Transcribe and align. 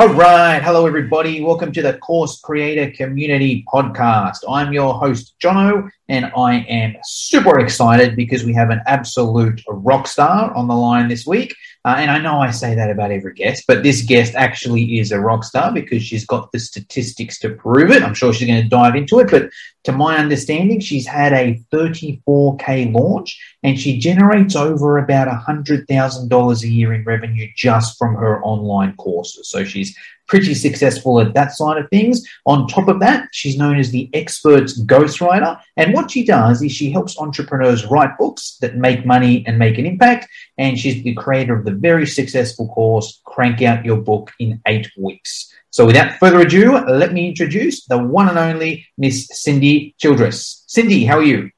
All 0.00 0.14
right. 0.14 0.62
Hello, 0.62 0.86
everybody. 0.86 1.42
Welcome 1.42 1.72
to 1.72 1.82
the 1.82 1.94
Course 1.98 2.38
Creator 2.38 2.92
Community 2.92 3.64
Podcast. 3.66 4.36
I'm 4.48 4.72
your 4.72 4.94
host, 4.94 5.34
Jono, 5.42 5.90
and 6.08 6.30
I 6.36 6.58
am 6.68 6.94
super 7.02 7.58
excited 7.58 8.14
because 8.14 8.44
we 8.44 8.54
have 8.54 8.70
an 8.70 8.80
absolute 8.86 9.60
rock 9.66 10.06
star 10.06 10.54
on 10.54 10.68
the 10.68 10.74
line 10.76 11.08
this 11.08 11.26
week. 11.26 11.52
Uh, 11.84 11.96
and 11.98 12.12
I 12.12 12.18
know 12.18 12.38
I 12.38 12.52
say 12.52 12.76
that 12.76 12.90
about 12.90 13.10
every 13.10 13.34
guest, 13.34 13.64
but 13.66 13.82
this 13.82 14.02
guest 14.02 14.36
actually 14.36 15.00
is 15.00 15.10
a 15.10 15.18
rock 15.18 15.42
star 15.42 15.72
because 15.72 16.04
she's 16.04 16.24
got 16.24 16.52
the 16.52 16.60
statistics 16.60 17.40
to 17.40 17.56
prove 17.56 17.90
it. 17.90 18.04
I'm 18.04 18.14
sure 18.14 18.32
she's 18.32 18.46
going 18.46 18.62
to 18.62 18.68
dive 18.68 18.94
into 18.94 19.18
it. 19.18 19.28
But 19.28 19.50
to 19.84 19.92
my 19.92 20.18
understanding, 20.18 20.80
she's 20.80 21.06
had 21.06 21.32
a 21.32 21.62
34K 21.72 22.92
launch 22.92 23.40
and 23.62 23.78
she 23.78 23.98
generates 23.98 24.56
over 24.56 24.98
about 24.98 25.28
$100,000 25.28 26.62
a 26.62 26.68
year 26.68 26.92
in 26.92 27.04
revenue 27.04 27.48
just 27.56 27.96
from 27.96 28.14
her 28.16 28.42
online 28.42 28.94
courses. 28.96 29.48
So 29.48 29.64
she's 29.64 29.96
pretty 30.26 30.54
successful 30.54 31.20
at 31.20 31.34
that 31.34 31.52
side 31.52 31.78
of 31.78 31.88
things. 31.90 32.22
On 32.44 32.68
top 32.68 32.88
of 32.88 33.00
that, 33.00 33.28
she's 33.32 33.56
known 33.56 33.78
as 33.78 33.90
the 33.90 34.10
experts 34.12 34.78
ghostwriter. 34.82 35.58
And 35.76 35.94
what 35.94 36.10
she 36.10 36.24
does 36.24 36.62
is 36.62 36.70
she 36.70 36.90
helps 36.90 37.18
entrepreneurs 37.18 37.86
write 37.86 38.16
books 38.18 38.58
that 38.60 38.76
make 38.76 39.06
money 39.06 39.44
and 39.46 39.58
make 39.58 39.78
an 39.78 39.86
impact. 39.86 40.28
And 40.58 40.78
she's 40.78 41.02
the 41.02 41.14
creator 41.14 41.56
of 41.56 41.64
the 41.64 41.72
very 41.72 42.06
successful 42.06 42.68
course, 42.68 43.20
Crank 43.24 43.62
Out 43.62 43.84
Your 43.84 43.96
Book 43.96 44.32
in 44.38 44.60
Eight 44.66 44.90
Weeks. 44.98 45.52
So 45.70 45.86
without 45.86 46.18
further 46.18 46.40
ado, 46.40 46.78
let 46.86 47.12
me 47.12 47.28
introduce 47.28 47.86
the 47.86 47.98
one 47.98 48.28
and 48.28 48.38
only 48.38 48.86
Miss 48.96 49.28
Cindy 49.30 49.94
Childress. 49.98 50.64
Cindy, 50.66 51.04
how 51.04 51.18
are 51.18 51.22
you? 51.22 51.50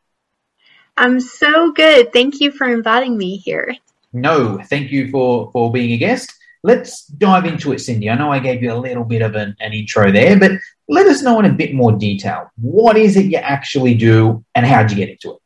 I'm 0.97 1.21
so 1.21 1.73
good. 1.73 2.13
Thank 2.13 2.41
you 2.41 2.51
for 2.51 2.69
inviting 2.69 3.17
me 3.17 3.37
here. 3.37 3.75
No, 4.13 4.59
thank 4.69 4.91
you 4.91 5.11
for, 5.11 5.51
for 5.53 5.73
being 5.73 5.93
a 5.93 5.97
guest. 5.97 6.33
Let's 6.63 7.07
dive 7.07 7.47
into 7.47 7.73
it, 7.73 7.81
Cindy. 7.81 8.11
I 8.11 8.17
know 8.17 8.33
I 8.33 8.39
gave 8.39 8.63
you 8.63 8.73
a 8.73 8.75
little 8.75 9.05
bit 9.05 9.23
of 9.23 9.35
an, 9.35 9.57
an 9.61 9.73
intro 9.73 10.13
there, 10.13 10.39
but 10.39 10.53
let 10.89 11.07
us 11.07 11.23
know 11.23 11.39
in 11.39 11.47
a 11.47 11.53
bit 11.53 11.73
more 11.73 11.93
detail. 11.93 12.51
What 12.61 12.97
is 12.97 13.17
it 13.17 13.27
you 13.27 13.39
actually 13.39 13.95
do 13.95 14.45
and 14.55 14.67
how 14.67 14.83
did 14.83 14.91
you 14.91 14.97
get 14.99 15.09
into 15.09 15.35
it? 15.37 15.40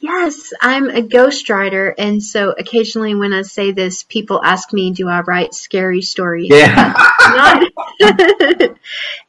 Yes, 0.00 0.52
I'm 0.60 0.88
a 0.88 1.02
ghostwriter, 1.02 1.92
and 1.98 2.22
so 2.22 2.54
occasionally 2.56 3.16
when 3.16 3.32
I 3.32 3.42
say 3.42 3.72
this, 3.72 4.04
people 4.04 4.40
ask 4.44 4.72
me, 4.72 4.92
"Do 4.92 5.08
I 5.08 5.22
write 5.22 5.54
scary 5.54 6.02
stories?" 6.02 6.50
Yeah. 6.50 6.94
not, 7.28 7.64
I, 8.00 8.76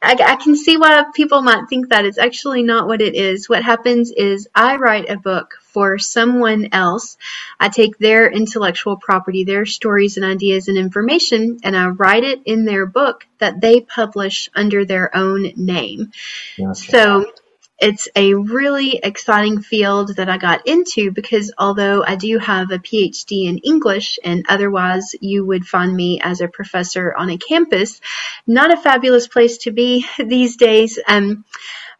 I, 0.02 0.36
can 0.36 0.56
see 0.56 0.76
why 0.76 1.04
people 1.12 1.42
might 1.42 1.68
think 1.68 1.88
that. 1.88 2.04
It's 2.04 2.18
actually 2.18 2.62
not 2.62 2.86
what 2.86 3.02
it 3.02 3.16
is. 3.16 3.48
What 3.48 3.64
happens 3.64 4.12
is 4.12 4.48
I 4.54 4.76
write 4.76 5.10
a 5.10 5.16
book 5.16 5.58
for 5.60 5.98
someone 5.98 6.68
else. 6.72 7.16
I 7.58 7.68
take 7.68 7.98
their 7.98 8.30
intellectual 8.30 8.96
property, 8.96 9.44
their 9.44 9.66
stories 9.66 10.16
and 10.16 10.24
ideas 10.24 10.68
and 10.68 10.78
information, 10.78 11.58
and 11.62 11.76
I 11.76 11.88
write 11.88 12.24
it 12.24 12.42
in 12.44 12.64
their 12.64 12.86
book 12.86 13.26
that 13.38 13.60
they 13.60 13.80
publish 13.80 14.48
under 14.54 14.84
their 14.84 15.14
own 15.16 15.52
name. 15.56 16.12
Gotcha. 16.56 16.90
So 16.90 17.32
it's 17.80 18.08
a 18.14 18.34
really 18.34 19.00
exciting 19.02 19.62
field 19.62 20.16
that 20.16 20.28
I 20.28 20.36
got 20.36 20.66
into 20.66 21.10
because 21.10 21.52
although 21.56 22.04
I 22.04 22.16
do 22.16 22.38
have 22.38 22.70
a 22.70 22.78
PhD 22.78 23.48
in 23.48 23.58
English 23.58 24.18
and 24.22 24.44
otherwise 24.48 25.14
you 25.20 25.46
would 25.46 25.66
find 25.66 25.94
me 25.94 26.20
as 26.20 26.40
a 26.40 26.48
professor 26.48 27.14
on 27.16 27.30
a 27.30 27.38
campus, 27.38 28.00
not 28.46 28.72
a 28.72 28.76
fabulous 28.76 29.26
place 29.28 29.58
to 29.58 29.70
be 29.70 30.06
these 30.18 30.56
days. 30.56 30.98
Um, 31.08 31.44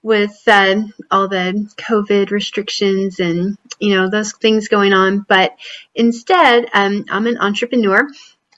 with 0.03 0.43
uh, 0.47 0.77
all 1.11 1.29
the 1.29 1.71
COVID 1.77 2.31
restrictions 2.31 3.21
and 3.21 3.59
you 3.79 3.95
know 3.95 4.09
those 4.09 4.33
things 4.33 4.69
going 4.69 4.95
on, 4.95 5.27
but 5.29 5.55
instead, 5.95 6.71
um, 6.73 7.05
I'm 7.11 7.27
an 7.27 7.37
entrepreneur 7.37 8.09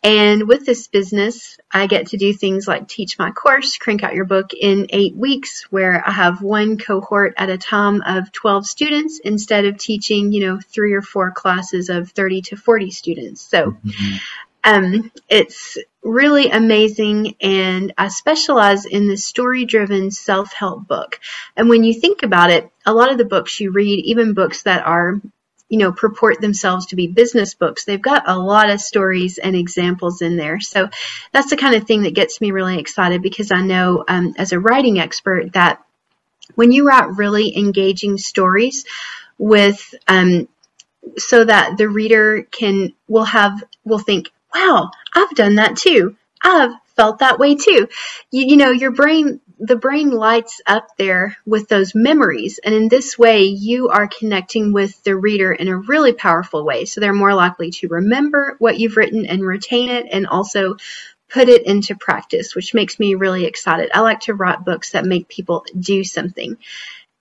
and 0.03 0.49
with 0.49 0.67
this 0.67 0.89
business, 0.89 1.59
I 1.71 1.87
get 1.87 2.09
to 2.09 2.17
do 2.17 2.33
things 2.33 2.67
like 2.67 2.89
teach 2.89 3.21
my 3.21 3.31
course, 3.31 3.77
crank 3.79 4.03
out 4.03 4.15
your 4.15 4.25
book 4.25 4.53
in 4.53 4.89
eight 4.91 5.15
weeks, 5.15 5.63
where 5.71 6.03
I 6.05 6.11
have 6.11 6.43
one 6.43 6.77
cohort 6.77 7.35
at 7.37 7.51
a 7.51 7.59
time 7.59 8.03
of 8.03 8.33
12 8.33 8.67
students 8.67 9.21
instead 9.21 9.65
of 9.65 9.79
teaching, 9.79 10.33
you 10.33 10.45
know, 10.45 10.59
three 10.61 10.95
or 10.95 11.03
four 11.03 11.31
classes 11.31 11.89
of 11.89 12.11
30 12.11 12.43
to 12.43 12.57
40 12.57 12.91
students. 12.91 13.43
So, 13.43 13.77
mm-hmm. 13.85 14.17
um, 14.65 15.13
it's 15.29 15.79
really 16.03 16.51
amazing. 16.51 17.37
And 17.41 17.95
I 17.97 18.09
specialize 18.09 18.87
in 18.87 19.07
the 19.07 19.17
story 19.17 19.67
driven 19.67 20.11
self 20.11 20.53
help 20.53 20.89
book. 20.89 21.21
And 21.57 21.69
when 21.69 21.85
you 21.85 21.95
think 21.95 22.25
about 22.25 22.51
it, 22.51 22.69
a 22.85 22.93
lot 22.93 23.13
of 23.13 23.19
the 23.19 23.25
books 23.25 23.61
you 23.61 23.71
read, 23.71 24.05
even 24.05 24.35
books 24.35 24.65
that 24.65 24.85
are 24.85 25.21
you 25.73 25.79
know, 25.79 25.91
purport 25.91 26.39
themselves 26.39 26.85
to 26.85 26.97
be 26.97 27.07
business 27.07 27.55
books. 27.55 27.87
They've 27.87 28.01
got 28.01 28.29
a 28.29 28.39
lot 28.39 28.69
of 28.69 28.79
stories 28.79 29.39
and 29.39 29.57
examples 29.57 30.21
in 30.21 30.37
there. 30.37 30.61
So 30.61 30.91
that's 31.33 31.49
the 31.49 31.57
kind 31.57 31.75
of 31.75 31.85
thing 31.85 32.03
that 32.03 32.15
gets 32.15 32.43
me 32.43 32.51
really 32.51 32.79
excited 32.79 33.23
because 33.23 33.51
I 33.51 33.63
know 33.63 34.05
um, 34.07 34.35
as 34.37 34.53
a 34.53 34.61
writing 34.61 35.01
expert 35.01 35.55
that 35.55 35.83
when 36.57 36.73
you 36.73 36.87
write 36.87 37.17
really 37.17 37.57
engaging 37.57 38.19
stories 38.19 38.85
with, 39.39 39.95
um, 40.09 40.47
so 41.17 41.43
that 41.43 41.79
the 41.79 41.89
reader 41.89 42.43
can, 42.51 42.93
will 43.09 43.25
have, 43.25 43.65
will 43.83 43.99
think, 43.99 44.31
wow, 44.55 44.91
I've 45.15 45.35
done 45.35 45.55
that 45.55 45.79
too. 45.79 46.17
I've 46.45 46.75
felt 46.97 47.21
that 47.21 47.39
way 47.39 47.55
too. 47.55 47.89
You, 48.31 48.45
you 48.45 48.57
know, 48.59 48.73
your 48.73 48.91
brain 48.91 49.41
the 49.65 49.77
brain 49.77 50.11
lights 50.11 50.61
up 50.67 50.89
there 50.99 51.37
with 51.47 51.69
those 51.69 51.95
memories. 51.95 52.59
And 52.65 52.75
in 52.75 52.89
this 52.89 53.17
way, 53.17 53.45
you 53.45 53.91
are 53.91 54.09
connecting 54.09 54.73
with 54.73 55.01
the 55.05 55.15
reader 55.15 55.53
in 55.53 55.69
a 55.69 55.77
really 55.77 56.13
powerful 56.13 56.65
way. 56.65 56.85
So 56.85 57.01
they're 57.01 57.13
more 57.13 57.33
likely 57.33 57.71
to 57.71 57.87
remember 57.87 58.57
what 58.59 58.81
you've 58.81 58.97
written 58.97 59.25
and 59.25 59.41
retain 59.47 59.89
it 59.89 60.07
and 60.11 60.27
also 60.27 60.79
put 61.31 61.49
it 61.49 61.65
into 61.65 61.95
practice, 61.95 62.57
which 62.57 62.75
makes 62.75 62.99
me 62.99 63.15
really 63.15 63.45
excited. 63.45 63.93
I 63.95 64.01
like 64.01 64.21
to 64.21 64.35
write 64.35 64.65
books 64.65 64.91
that 64.91 65.05
make 65.05 65.29
people 65.29 65.65
do 65.79 66.03
something. 66.03 66.57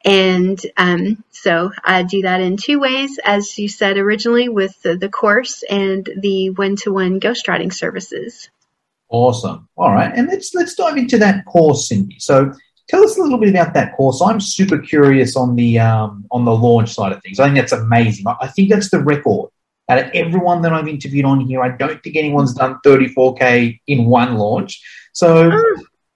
And 0.03 0.59
um, 0.77 1.23
so 1.29 1.71
I 1.83 2.01
do 2.01 2.23
that 2.23 2.41
in 2.41 2.57
two 2.57 2.79
ways, 2.79 3.19
as 3.23 3.55
you 3.59 3.69
said 3.69 3.97
originally, 3.97 4.49
with 4.49 4.81
the, 4.81 4.97
the 4.97 5.09
course 5.09 5.63
and 5.69 6.09
the 6.17 6.49
one 6.49 6.75
to 6.77 6.91
one 6.91 7.19
ghostwriting 7.19 7.71
services. 7.71 8.49
Awesome. 9.11 9.67
All 9.75 9.91
right, 9.91 10.11
and 10.15 10.27
let's 10.29 10.53
let's 10.55 10.73
dive 10.73 10.95
into 10.95 11.17
that 11.17 11.45
course, 11.45 11.89
Cindy. 11.89 12.17
So 12.19 12.53
tell 12.87 13.03
us 13.03 13.17
a 13.17 13.21
little 13.21 13.37
bit 13.37 13.49
about 13.49 13.73
that 13.73 13.95
course. 13.97 14.21
I'm 14.21 14.39
super 14.39 14.77
curious 14.77 15.35
on 15.35 15.55
the 15.57 15.79
um, 15.79 16.25
on 16.31 16.45
the 16.45 16.55
launch 16.55 16.93
side 16.93 17.11
of 17.11 17.21
things. 17.21 17.37
I 17.37 17.45
think 17.45 17.57
that's 17.57 17.73
amazing. 17.73 18.25
I 18.27 18.47
think 18.47 18.69
that's 18.69 18.89
the 18.89 18.99
record. 18.99 19.49
Out 19.89 19.99
of 19.99 20.11
everyone 20.13 20.61
that 20.61 20.71
I've 20.71 20.87
interviewed 20.87 21.25
on 21.25 21.41
here, 21.41 21.61
I 21.61 21.75
don't 21.75 22.01
think 22.01 22.15
anyone's 22.15 22.53
done 22.53 22.79
34k 22.85 23.81
in 23.87 24.05
one 24.05 24.35
launch. 24.35 24.81
So 25.11 25.51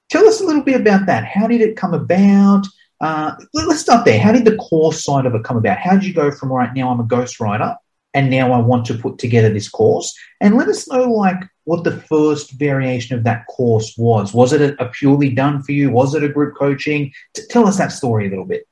tell 0.10 0.26
us 0.26 0.40
a 0.40 0.46
little 0.46 0.64
bit 0.64 0.80
about 0.80 1.06
that. 1.08 1.26
How 1.26 1.48
did 1.48 1.60
it 1.60 1.76
come 1.76 1.94
about? 1.94 2.66
Uh, 3.02 3.36
let's 3.54 3.82
start 3.82 4.06
there. 4.06 4.22
How 4.22 4.32
did 4.32 4.46
the 4.46 4.56
course 4.56 5.04
side 5.04 5.26
of 5.26 5.36
it 5.36 5.44
come 5.44 5.58
about? 5.58 5.80
How 5.80 5.96
did 5.96 6.06
you 6.06 6.14
go 6.14 6.32
from 6.32 6.50
right 6.50 6.74
now 6.74 6.90
I'm 6.90 7.02
a 7.02 7.04
ghostwriter 7.04 7.76
and 8.14 8.30
now 8.30 8.54
I 8.54 8.60
want 8.60 8.86
to 8.86 8.98
put 8.98 9.18
together 9.18 9.50
this 9.50 9.68
course? 9.68 10.18
And 10.40 10.56
let 10.56 10.70
us 10.70 10.88
know 10.88 11.12
like 11.12 11.44
what 11.66 11.84
the 11.84 12.00
first 12.02 12.52
variation 12.52 13.18
of 13.18 13.24
that 13.26 13.46
course 13.48 13.96
was. 13.98 14.34
Was 14.34 14.53
it 14.53 14.62
a, 14.62 14.84
a 14.84 14.90
purely 14.90 15.30
done 15.30 15.62
for 15.62 15.74
you? 15.74 15.92
Was 15.92 16.16
it 16.16 16.24
a 16.24 16.30
group 16.30 16.56
coaching? 16.56 17.12
T- 17.34 17.44
tell 17.50 17.67
us 17.67 17.78
that 17.78 17.91
story 17.91 18.28
a 18.28 18.29
little 18.29 18.46
bit. 18.46 18.67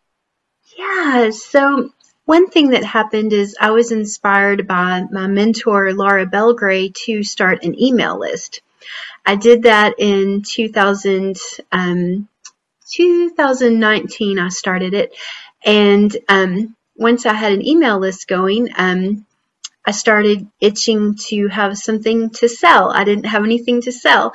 Yeah, 0.78 1.32
so 1.32 1.92
one 2.26 2.50
thing 2.50 2.70
that 2.70 2.84
happened 2.84 3.34
is 3.34 3.58
I 3.60 3.72
was 3.72 3.92
inspired 3.92 4.68
by 4.68 5.04
my 5.12 5.28
mentor, 5.28 5.94
Laura 5.94 6.26
Belgray, 6.26 6.94
to 7.06 7.24
start 7.24 7.64
an 7.64 7.80
email 7.80 8.18
list. 8.18 8.62
I 9.26 9.36
did 9.36 9.64
that 9.64 9.96
in 9.98 10.42
2000, 10.42 11.38
um, 11.72 12.28
2019, 12.92 14.40
I 14.40 14.50
started 14.50 14.94
it. 14.94 15.16
And 15.66 16.16
um, 16.30 16.76
once 16.96 17.26
I 17.26 17.34
had 17.34 17.54
an 17.54 17.66
email 17.66 18.00
list 18.00 18.28
going, 18.28 18.70
um, 18.78 19.26
I 19.86 19.92
started 19.92 20.48
itching 20.60 21.16
to 21.28 21.48
have 21.48 21.78
something 21.78 22.30
to 22.32 22.48
sell. 22.48 22.92
I 22.92 23.04
didn't 23.04 23.26
have 23.26 23.44
anything 23.44 23.82
to 23.82 23.92
sell. 23.92 24.34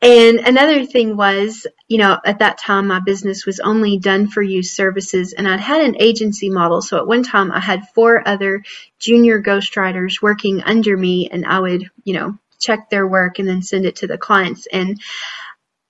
And 0.00 0.38
another 0.38 0.86
thing 0.86 1.16
was, 1.16 1.66
you 1.88 1.98
know, 1.98 2.18
at 2.24 2.38
that 2.38 2.58
time 2.58 2.86
my 2.86 3.00
business 3.00 3.44
was 3.44 3.58
only 3.58 3.98
done 3.98 4.28
for 4.28 4.40
you 4.40 4.62
services 4.62 5.32
and 5.32 5.48
I'd 5.48 5.58
had 5.58 5.84
an 5.84 5.96
agency 6.00 6.50
model. 6.50 6.82
So 6.82 6.98
at 6.98 7.06
one 7.06 7.24
time 7.24 7.50
I 7.50 7.58
had 7.58 7.88
four 7.94 8.26
other 8.26 8.62
junior 9.00 9.42
ghostwriters 9.42 10.22
working 10.22 10.62
under 10.62 10.96
me 10.96 11.28
and 11.28 11.44
I 11.44 11.58
would, 11.58 11.90
you 12.04 12.14
know, 12.14 12.38
check 12.60 12.90
their 12.90 13.06
work 13.08 13.40
and 13.40 13.48
then 13.48 13.62
send 13.62 13.86
it 13.86 13.96
to 13.96 14.06
the 14.06 14.18
clients. 14.18 14.68
And 14.72 15.00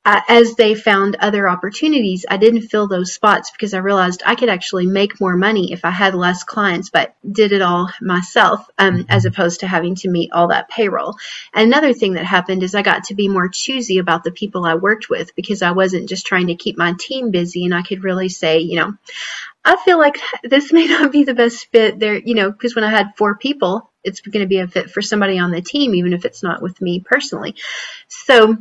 as 0.05 0.55
they 0.55 0.75
found 0.75 1.17
other 1.17 1.49
opportunities, 1.49 2.25
I 2.29 2.39
didn't 2.39 2.69
fill 2.69 2.89
those 2.89 3.13
spots 3.13 3.51
because 3.51 3.75
I 3.75 3.79
realized 3.79 4.23
I 4.25 4.37
could 4.37 4.49
actually 4.49 4.87
make 4.87 5.21
more 5.21 5.37
money 5.37 5.73
if 5.73 5.85
I 5.85 5.91
had 5.91 6.15
less 6.15 6.45
clients, 6.45 6.89
but 6.89 7.15
did 7.31 7.53
it 7.53 7.61
all 7.61 7.91
myself, 8.01 8.67
um, 8.79 9.05
as 9.09 9.27
opposed 9.27 9.61
to 9.61 9.67
having 9.67 9.97
to 9.97 10.09
meet 10.09 10.33
all 10.33 10.49
that 10.49 10.71
payroll. 10.71 11.17
And 11.53 11.67
another 11.67 11.93
thing 11.93 12.15
that 12.15 12.25
happened 12.25 12.63
is 12.63 12.75
I 12.75 12.83
got 12.83 13.05
to 13.05 13.15
be 13.15 13.29
more 13.29 13.49
choosy 13.49 13.99
about 13.99 14.25
the 14.25 14.31
people 14.31 14.65
I 14.65 14.77
worked 14.77 15.11
with 15.11 15.35
because 15.35 15.61
I 15.61 15.73
wasn't 15.73 16.09
just 16.09 16.27
trying 16.27 16.47
to 16.47 16.55
keep 16.55 16.79
my 16.79 16.95
team 16.99 17.31
busy 17.31 17.65
and 17.65 17.75
I 17.75 17.83
could 17.83 18.03
really 18.03 18.31
say, 18.31 18.61
you 18.61 18.77
know, 18.77 18.95
I 19.65 19.77
feel 19.85 19.99
like 19.99 20.19
this 20.43 20.73
may 20.73 20.87
not 20.87 21.13
be 21.13 21.25
the 21.25 21.35
best 21.35 21.67
fit 21.71 21.99
there, 21.99 22.17
you 22.17 22.35
know, 22.35 22.51
because 22.51 22.75
when 22.75 22.85
I 22.85 22.91
had 22.91 23.17
four 23.17 23.37
people, 23.37 23.91
it's 24.05 24.21
going 24.21 24.43
to 24.43 24.49
be 24.49 24.61
a 24.61 24.69
fit 24.69 24.91
for 24.91 25.03
somebody 25.03 25.39
on 25.39 25.51
the 25.51 25.61
team, 25.61 25.95
even 25.95 26.15
if 26.15 26.25
it's 26.25 26.43
not 26.43 26.63
with 26.63 26.81
me 26.81 27.01
personally. 27.01 27.57
So, 28.09 28.57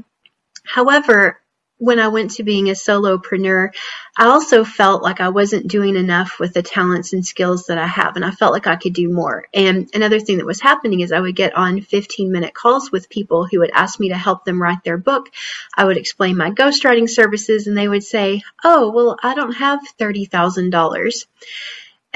However, 0.67 1.39
when 1.79 1.99
I 1.99 2.07
went 2.07 2.31
to 2.31 2.43
being 2.43 2.69
a 2.69 2.73
solopreneur, 2.73 3.69
I 4.17 4.25
also 4.25 4.63
felt 4.63 5.03
like 5.03 5.21
I 5.21 5.29
wasn't 5.29 5.67
doing 5.67 5.95
enough 5.95 6.39
with 6.39 6.53
the 6.53 6.63
talents 6.63 7.13
and 7.13 7.25
skills 7.25 7.67
that 7.67 7.77
I 7.77 7.85
have, 7.85 8.15
and 8.15 8.25
I 8.25 8.31
felt 8.31 8.51
like 8.51 8.65
I 8.65 8.75
could 8.75 8.93
do 8.93 9.09
more. 9.09 9.45
And 9.53 9.87
another 9.93 10.19
thing 10.19 10.37
that 10.37 10.45
was 10.45 10.59
happening 10.59 11.01
is 11.01 11.11
I 11.11 11.19
would 11.19 11.35
get 11.35 11.55
on 11.55 11.81
15 11.81 12.31
minute 12.31 12.55
calls 12.55 12.91
with 12.91 13.09
people 13.09 13.45
who 13.45 13.59
would 13.59 13.71
ask 13.71 13.99
me 13.99 14.09
to 14.09 14.17
help 14.17 14.43
them 14.43 14.61
write 14.61 14.83
their 14.83 14.97
book. 14.97 15.29
I 15.75 15.85
would 15.85 15.97
explain 15.97 16.35
my 16.35 16.49
ghostwriting 16.49 17.09
services, 17.09 17.67
and 17.67 17.77
they 17.77 17.87
would 17.87 18.03
say, 18.03 18.41
Oh, 18.63 18.91
well, 18.91 19.17
I 19.21 19.35
don't 19.35 19.53
have 19.53 19.79
$30,000. 19.99 21.25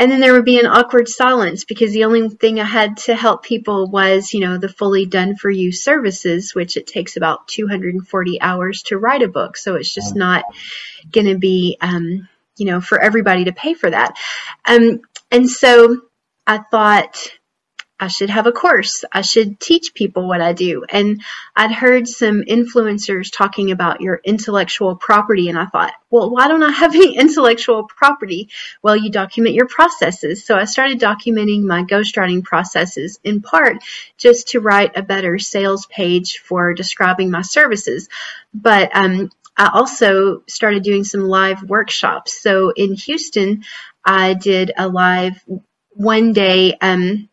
And 0.01 0.11
then 0.11 0.19
there 0.19 0.33
would 0.33 0.45
be 0.45 0.59
an 0.59 0.65
awkward 0.65 1.07
silence 1.07 1.63
because 1.63 1.93
the 1.93 2.05
only 2.05 2.27
thing 2.27 2.59
I 2.59 2.63
had 2.63 2.97
to 3.05 3.15
help 3.15 3.43
people 3.43 3.85
was, 3.87 4.33
you 4.33 4.39
know, 4.39 4.57
the 4.57 4.67
fully 4.67 5.05
done 5.05 5.35
for 5.35 5.47
you 5.47 5.71
services, 5.71 6.55
which 6.55 6.75
it 6.75 6.87
takes 6.87 7.17
about 7.17 7.47
240 7.47 8.41
hours 8.41 8.81
to 8.87 8.97
write 8.97 9.21
a 9.21 9.27
book. 9.27 9.57
So 9.57 9.75
it's 9.75 9.93
just 9.93 10.15
not 10.15 10.45
going 11.11 11.27
to 11.27 11.37
be, 11.37 11.77
um, 11.81 12.27
you 12.57 12.65
know, 12.65 12.81
for 12.81 12.99
everybody 12.99 13.43
to 13.43 13.51
pay 13.51 13.75
for 13.75 13.91
that. 13.91 14.17
Um, 14.65 15.01
and 15.29 15.47
so 15.47 16.01
I 16.47 16.57
thought, 16.57 17.37
I 18.01 18.07
should 18.07 18.31
have 18.31 18.47
a 18.47 18.51
course. 18.51 19.05
I 19.11 19.21
should 19.21 19.59
teach 19.59 19.93
people 19.93 20.27
what 20.27 20.41
I 20.41 20.53
do. 20.53 20.83
And 20.89 21.21
I'd 21.55 21.71
heard 21.71 22.07
some 22.07 22.41
influencers 22.41 23.31
talking 23.31 23.69
about 23.69 24.01
your 24.01 24.19
intellectual 24.23 24.95
property, 24.95 25.49
and 25.49 25.59
I 25.59 25.67
thought, 25.67 25.93
well, 26.09 26.31
why 26.31 26.47
don't 26.47 26.63
I 26.63 26.71
have 26.71 26.95
any 26.95 27.15
intellectual 27.15 27.83
property? 27.83 28.49
Well, 28.81 28.97
you 28.97 29.11
document 29.11 29.53
your 29.53 29.67
processes. 29.67 30.43
So 30.43 30.55
I 30.55 30.65
started 30.65 30.99
documenting 30.99 31.61
my 31.61 31.83
ghostwriting 31.83 32.43
processes 32.43 33.19
in 33.23 33.43
part 33.43 33.83
just 34.17 34.49
to 34.49 34.59
write 34.59 34.97
a 34.97 35.03
better 35.03 35.37
sales 35.37 35.85
page 35.85 36.39
for 36.39 36.73
describing 36.73 37.29
my 37.29 37.43
services. 37.43 38.09
But 38.51 38.89
um, 38.95 39.29
I 39.55 39.69
also 39.71 40.41
started 40.47 40.81
doing 40.81 41.03
some 41.03 41.21
live 41.21 41.61
workshops. 41.61 42.33
So 42.33 42.71
in 42.71 42.95
Houston, 42.95 43.63
I 44.03 44.33
did 44.33 44.71
a 44.75 44.87
live 44.87 45.39
one 45.93 46.33
day. 46.33 46.75
Um, 46.81 47.29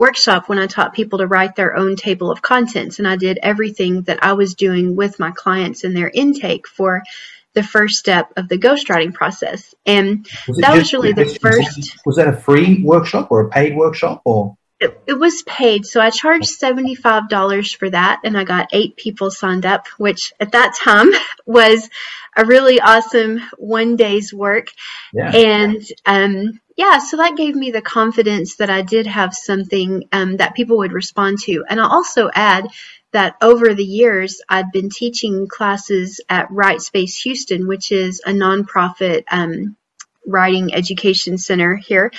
workshop 0.00 0.48
when 0.48 0.58
I 0.58 0.66
taught 0.66 0.94
people 0.94 1.18
to 1.18 1.26
write 1.26 1.54
their 1.54 1.76
own 1.76 1.94
table 1.94 2.32
of 2.32 2.42
contents. 2.42 2.98
And 2.98 3.06
I 3.06 3.16
did 3.16 3.38
everything 3.42 4.02
that 4.04 4.24
I 4.24 4.32
was 4.32 4.54
doing 4.54 4.96
with 4.96 5.20
my 5.20 5.30
clients 5.30 5.84
in 5.84 5.94
their 5.94 6.08
intake 6.08 6.66
for 6.66 7.04
the 7.52 7.62
first 7.62 7.98
step 7.98 8.32
of 8.36 8.48
the 8.48 8.58
ghostwriting 8.58 9.12
process. 9.12 9.74
And 9.84 10.26
was 10.48 10.56
that 10.58 10.76
was 10.76 10.92
really 10.92 11.12
the 11.12 11.26
first. 11.26 11.98
Was 12.06 12.16
that 12.16 12.28
a 12.28 12.32
free 12.32 12.82
workshop 12.82 13.30
or 13.30 13.42
a 13.42 13.48
paid 13.50 13.76
workshop 13.76 14.22
or? 14.24 14.56
It, 14.80 14.98
it 15.06 15.12
was 15.14 15.42
paid. 15.42 15.84
So 15.84 16.00
I 16.00 16.10
charged 16.10 16.58
$75 16.58 17.76
for 17.76 17.90
that 17.90 18.20
and 18.24 18.36
I 18.36 18.44
got 18.44 18.70
eight 18.72 18.96
people 18.96 19.30
signed 19.30 19.66
up, 19.66 19.86
which 19.98 20.32
at 20.40 20.52
that 20.52 20.74
time 20.74 21.10
was 21.46 21.88
a 22.36 22.44
really 22.44 22.80
awesome 22.80 23.40
one 23.58 23.96
day's 23.96 24.32
work. 24.32 24.68
Yeah. 25.12 25.30
And, 25.34 25.86
um, 26.06 26.60
yeah, 26.76 26.98
so 26.98 27.18
that 27.18 27.36
gave 27.36 27.54
me 27.54 27.72
the 27.72 27.82
confidence 27.82 28.56
that 28.56 28.70
I 28.70 28.80
did 28.80 29.06
have 29.06 29.34
something 29.34 30.08
um, 30.12 30.38
that 30.38 30.54
people 30.54 30.78
would 30.78 30.92
respond 30.92 31.40
to. 31.40 31.62
And 31.68 31.78
I'll 31.78 31.92
also 31.92 32.30
add 32.34 32.68
that 33.12 33.36
over 33.42 33.74
the 33.74 33.84
years, 33.84 34.40
I've 34.48 34.72
been 34.72 34.88
teaching 34.88 35.46
classes 35.46 36.20
at 36.28 36.48
Writespace 36.48 37.22
Houston, 37.22 37.66
which 37.66 37.92
is 37.92 38.22
a 38.24 38.30
nonprofit 38.30 39.24
um, 39.30 39.76
writing 40.26 40.72
education 40.72 41.38
center 41.38 41.76
here. 41.76 42.12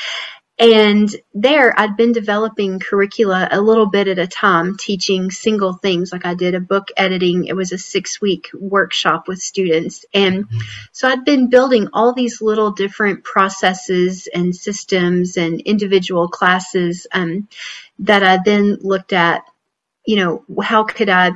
And 0.62 1.10
there, 1.34 1.74
I'd 1.76 1.98
been 1.98 2.12
developing 2.12 2.80
curricula 2.80 3.48
a 3.50 3.60
little 3.60 3.88
bit 3.88 4.08
at 4.08 4.20
a 4.20 4.28
time, 4.28 4.78
teaching 4.78 5.32
single 5.32 5.74
things. 5.74 6.12
Like 6.12 6.24
I 6.24 6.36
did 6.36 6.54
a 6.54 6.60
book 6.60 6.90
editing, 6.96 7.46
it 7.46 7.56
was 7.56 7.72
a 7.72 7.80
six 7.80 8.22
week 8.22 8.52
workshop 8.54 9.28
with 9.28 9.40
students. 9.40 10.06
And 10.14 10.46
mm-hmm. 10.46 10.60
so 10.92 11.10
I'd 11.10 11.26
been 11.26 11.50
building 11.50 11.88
all 11.94 12.14
these 12.14 12.44
little 12.44 12.74
different 12.74 13.24
processes 13.24 14.28
and 14.32 14.56
systems 14.56 15.36
and 15.36 15.62
individual 15.62 16.28
classes 16.28 17.08
um, 17.12 17.48
that 17.98 18.22
I 18.22 18.38
then 18.46 18.78
looked 18.82 19.14
at. 19.14 19.44
You 20.06 20.18
know, 20.18 20.62
how 20.62 20.84
could 20.84 21.10
I 21.10 21.32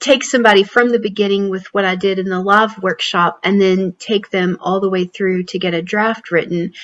take 0.00 0.22
somebody 0.22 0.64
from 0.64 0.90
the 0.90 0.98
beginning 0.98 1.48
with 1.48 1.64
what 1.72 1.86
I 1.86 1.96
did 1.96 2.18
in 2.18 2.28
the 2.28 2.40
live 2.40 2.82
workshop 2.82 3.40
and 3.42 3.58
then 3.58 3.94
take 3.98 4.28
them 4.28 4.58
all 4.60 4.80
the 4.80 4.90
way 4.90 5.06
through 5.06 5.44
to 5.44 5.58
get 5.58 5.72
a 5.72 5.80
draft 5.80 6.30
written? 6.30 6.74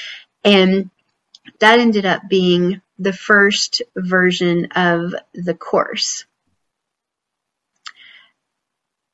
And 0.42 0.90
that 1.60 1.78
ended 1.78 2.06
up 2.06 2.22
being 2.28 2.80
the 2.98 3.12
first 3.12 3.82
version 3.96 4.68
of 4.76 5.14
the 5.34 5.54
course. 5.54 6.24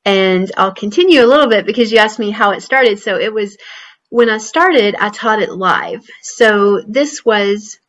And 0.05 0.51
I'll 0.57 0.73
continue 0.73 1.23
a 1.23 1.27
little 1.27 1.47
bit 1.47 1.65
because 1.65 1.91
you 1.91 1.97
asked 1.97 2.19
me 2.19 2.31
how 2.31 2.51
it 2.51 2.61
started. 2.61 2.99
So 2.99 3.17
it 3.17 3.33
was 3.33 3.57
when 4.09 4.29
I 4.29 4.37
started, 4.37 4.95
I 4.95 5.09
taught 5.09 5.41
it 5.41 5.51
live. 5.51 6.05
So 6.21 6.81
this 6.87 7.25
was 7.25 7.79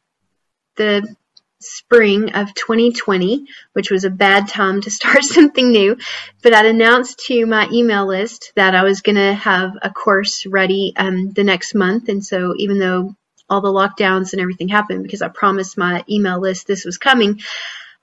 the 0.77 1.15
spring 1.61 2.35
of 2.35 2.55
2020, 2.55 3.47
which 3.73 3.91
was 3.91 4.05
a 4.05 4.11
bad 4.11 4.49
time 4.49 4.81
to 4.83 4.91
start 4.99 5.25
something 5.25 5.71
new. 5.71 5.97
But 6.43 6.55
I'd 6.55 6.67
announced 6.67 7.25
to 7.27 7.47
my 7.47 7.69
email 7.73 8.07
list 8.07 8.53
that 8.57 8.75
I 8.75 8.85
was 8.85 9.03
going 9.03 9.17
to 9.17 9.35
have 9.35 9.73
a 9.83 9.91
course 9.91 10.47
ready 10.47 10.93
um, 10.97 11.33
the 11.33 11.45
next 11.45 11.75
month. 11.75 12.09
And 12.09 12.25
so 12.25 12.55
even 12.57 12.79
though 12.79 13.17
all 13.49 13.61
the 13.61 13.69
lockdowns 13.69 14.33
and 14.33 14.41
everything 14.41 14.69
happened 14.69 15.03
because 15.03 15.23
I 15.23 15.29
promised 15.29 15.77
my 15.77 16.05
email 16.09 16.41
list 16.41 16.67
this 16.67 16.85
was 16.85 16.99
coming, 16.99 17.41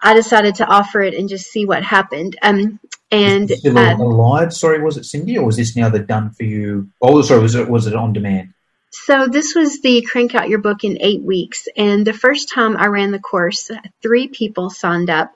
I 0.01 0.13
decided 0.13 0.55
to 0.55 0.65
offer 0.65 1.01
it 1.01 1.13
and 1.13 1.29
just 1.29 1.51
see 1.51 1.65
what 1.65 1.83
happened. 1.83 2.37
Um, 2.41 2.79
and 3.11 3.49
still 3.49 3.77
uh, 3.77 3.97
live? 3.97 4.53
Sorry, 4.53 4.81
was 4.81 4.97
it 4.97 5.05
Cindy, 5.05 5.37
or 5.37 5.45
was 5.45 5.57
this 5.57 5.75
now 5.75 5.89
the 5.89 5.99
done 5.99 6.31
for 6.31 6.43
you? 6.43 6.89
Oh, 7.01 7.21
sorry, 7.21 7.41
was 7.41 7.55
it 7.55 7.69
was 7.69 7.87
it 7.87 7.95
on 7.95 8.13
demand? 8.13 8.53
So 8.91 9.27
this 9.27 9.55
was 9.55 9.81
the 9.81 10.01
crank 10.01 10.35
out 10.35 10.49
your 10.49 10.59
book 10.59 10.83
in 10.83 10.97
eight 11.01 11.21
weeks, 11.21 11.67
and 11.75 12.07
the 12.07 12.13
first 12.13 12.49
time 12.49 12.77
I 12.77 12.87
ran 12.87 13.11
the 13.11 13.19
course, 13.19 13.69
three 14.01 14.27
people 14.27 14.69
signed 14.69 15.09
up. 15.09 15.35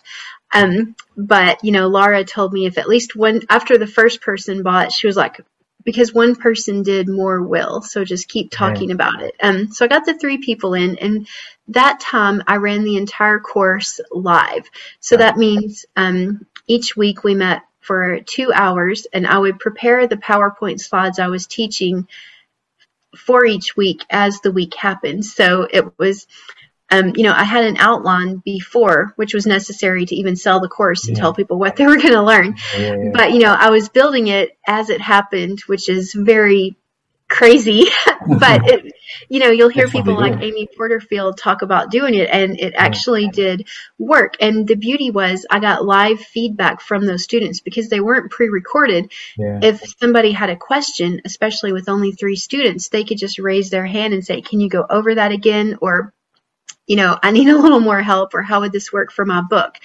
Um, 0.54 0.96
but 1.18 1.64
you 1.64 1.72
know, 1.72 1.88
Laura 1.88 2.24
told 2.24 2.54
me 2.54 2.66
if 2.66 2.78
at 2.78 2.88
least 2.88 3.16
one 3.16 3.42
after 3.50 3.78
the 3.78 3.88
first 3.88 4.22
person 4.22 4.64
bought, 4.64 4.94
she 4.94 5.08
was 5.08 5.18
like, 5.18 5.42
because 5.86 6.14
one 6.14 6.36
person 6.36 6.84
did 6.84 7.08
more 7.08 7.42
will. 7.42 7.82
So 7.82 8.04
just 8.04 8.28
keep 8.28 8.52
talking 8.52 8.90
right. 8.90 8.96
about 8.96 9.22
it. 9.22 9.36
Um, 9.42 9.72
so 9.72 9.86
I 9.86 9.88
got 9.88 10.06
the 10.06 10.18
three 10.18 10.40
people 10.40 10.74
in, 10.74 10.98
and 10.98 11.28
that 11.70 12.00
time 12.02 12.44
I 12.48 12.58
ran 12.58 12.84
the 12.84 12.98
entire 12.98 13.40
course 13.40 14.02
live. 14.12 14.70
So 15.00 15.16
that 15.18 15.38
means 15.38 15.86
um, 15.96 16.46
each 16.68 16.98
week 16.98 17.24
we 17.24 17.36
met 17.36 17.62
for 17.80 18.20
two 18.22 18.52
hours, 18.52 19.08
and 19.14 19.26
I 19.28 19.38
would 19.38 19.60
prepare 19.60 20.08
the 20.08 20.18
PowerPoint 20.18 20.82
slides 20.82 21.20
I 21.20 21.28
was 21.28 21.48
teaching 21.48 22.08
for 23.16 23.46
each 23.46 23.78
week 23.78 24.02
as 24.10 24.42
the 24.42 24.52
week 24.52 24.74
happened. 24.74 25.24
So 25.26 25.68
it 25.72 25.98
was 25.98 26.28
um, 26.92 27.14
you 27.16 27.24
know, 27.24 27.34
I 27.34 27.44
had 27.44 27.64
an 27.64 27.78
outline 27.78 28.38
before, 28.38 29.14
which 29.16 29.34
was 29.34 29.48
necessary 29.48 30.06
to 30.06 30.16
even 30.16 30.36
sell 30.36 30.60
the 30.60 30.68
course 30.68 31.08
and 31.08 31.18
tell 31.18 31.34
people 31.34 31.58
what 31.58 31.76
they 31.76 31.86
were 31.86 31.98
going 31.98 32.14
to 32.14 32.22
learn. 32.22 32.58
Yeah. 32.78 33.10
But, 33.12 33.34
you 33.34 33.40
know, 33.40 33.54
I 33.54 33.72
was 33.72 33.90
building 33.90 34.28
it 34.28 34.58
as 34.68 34.90
it 34.90 35.02
happened, 35.02 35.62
which 35.62 35.90
is 35.90 36.14
very 36.14 36.78
crazy. 37.28 37.86
but, 38.40 38.70
it, 38.70 38.94
you 39.30 39.40
know, 39.40 39.50
you'll 39.50 39.70
hear 39.70 39.86
That's 39.86 39.94
people 39.94 40.14
like 40.14 40.44
Amy 40.44 40.68
Porterfield 40.78 41.40
talk 41.40 41.64
about 41.64 41.90
doing 41.90 42.14
it, 42.14 42.30
and 42.32 42.60
it 42.60 42.76
actually 42.78 43.30
did 43.30 43.68
work. 43.98 44.36
And 44.40 44.68
the 44.68 44.76
beauty 44.76 45.10
was 45.10 45.44
I 45.50 45.60
got 45.60 45.84
live 45.84 46.20
feedback 46.20 46.82
from 46.82 47.08
those 47.08 47.24
students 47.24 47.62
because 47.62 47.90
they 47.90 48.00
weren't 48.00 48.30
pre 48.30 48.50
recorded. 48.50 49.12
Yeah. 49.38 49.60
If 49.64 49.82
somebody 50.00 50.34
had 50.34 50.52
a 50.52 50.56
question, 50.56 51.22
especially 51.26 51.74
with 51.74 51.90
only 51.90 52.12
three 52.12 52.36
students, 52.36 52.90
they 52.90 53.04
could 53.04 53.18
just 53.18 53.40
raise 53.40 53.72
their 53.72 53.88
hand 53.88 54.14
and 54.14 54.24
say, 54.24 54.42
Can 54.42 54.60
you 54.60 54.70
go 54.70 54.86
over 54.88 55.16
that 55.16 55.32
again? 55.32 55.80
Or 55.82 56.14
you 56.88 56.98
know, 56.98 57.18
I 57.22 57.32
need 57.32 57.50
a 57.50 57.58
little 57.62 57.80
more 57.82 58.02
help 58.02 58.34
or 58.34 58.44
how 58.44 58.62
would 58.62 58.72
this 58.74 58.94
work 58.94 59.12
for 59.12 59.26
my 59.26 59.42
book? 59.42 59.76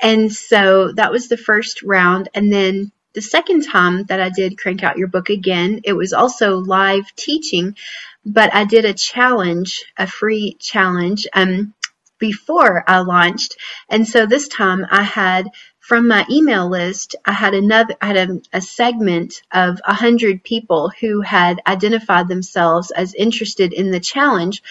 And 0.00 0.32
so 0.32 0.92
that 0.92 1.12
was 1.12 1.28
the 1.28 1.36
first 1.36 1.82
round. 1.82 2.28
And 2.34 2.52
then 2.52 2.92
the 3.14 3.22
second 3.22 3.64
time 3.64 4.04
that 4.04 4.20
I 4.20 4.28
did 4.28 4.58
crank 4.58 4.82
out 4.82 4.98
your 4.98 5.08
book 5.08 5.30
again, 5.30 5.80
it 5.84 5.94
was 5.94 6.12
also 6.12 6.56
live 6.58 7.04
teaching, 7.16 7.76
but 8.24 8.54
I 8.54 8.64
did 8.64 8.84
a 8.84 8.92
challenge, 8.92 9.84
a 9.96 10.06
free 10.06 10.56
challenge, 10.60 11.26
um, 11.32 11.72
before 12.18 12.84
I 12.88 13.00
launched. 13.00 13.56
And 13.88 14.06
so 14.08 14.26
this 14.26 14.48
time 14.48 14.86
I 14.90 15.02
had 15.02 15.48
from 15.80 16.08
my 16.08 16.26
email 16.30 16.68
list, 16.68 17.14
I 17.24 17.32
had 17.32 17.54
another, 17.54 17.94
I 18.00 18.06
had 18.08 18.30
a, 18.30 18.40
a 18.54 18.60
segment 18.60 19.42
of 19.52 19.80
a 19.84 19.94
hundred 19.94 20.42
people 20.42 20.90
who 21.00 21.20
had 21.20 21.60
identified 21.66 22.28
themselves 22.28 22.90
as 22.90 23.14
interested 23.14 23.72
in 23.72 23.90
the 23.90 24.00
challenge. 24.00 24.62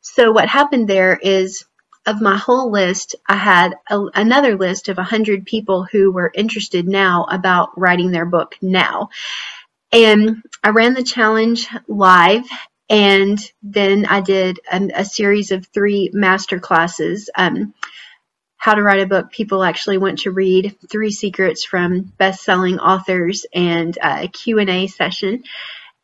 So 0.00 0.32
what 0.32 0.48
happened 0.48 0.88
there 0.88 1.16
is 1.16 1.64
of 2.06 2.20
my 2.20 2.36
whole 2.36 2.70
list, 2.70 3.14
I 3.28 3.36
had 3.36 3.74
a, 3.88 4.00
another 4.14 4.56
list 4.56 4.88
of 4.88 4.96
100 4.96 5.44
people 5.44 5.84
who 5.84 6.10
were 6.10 6.32
interested 6.34 6.88
now 6.88 7.26
about 7.30 7.78
writing 7.78 8.10
their 8.10 8.24
book 8.24 8.56
now. 8.62 9.10
And 9.92 10.42
I 10.64 10.70
ran 10.70 10.94
the 10.94 11.02
challenge 11.02 11.66
live 11.86 12.44
and 12.88 13.38
then 13.62 14.06
I 14.06 14.20
did 14.20 14.60
a, 14.70 14.90
a 14.94 15.04
series 15.04 15.52
of 15.52 15.66
three 15.66 16.10
master 16.12 16.58
classes. 16.58 17.30
Um, 17.36 17.74
how 18.56 18.74
to 18.74 18.82
write 18.82 19.00
a 19.00 19.06
book 19.06 19.30
people 19.30 19.64
actually 19.64 19.96
want 19.96 20.20
to 20.20 20.30
read, 20.30 20.76
three 20.90 21.10
secrets 21.10 21.64
from 21.64 22.02
best-selling 22.18 22.78
authors, 22.78 23.46
and 23.54 23.96
a 24.02 24.28
Q&A 24.28 24.86
session. 24.86 25.44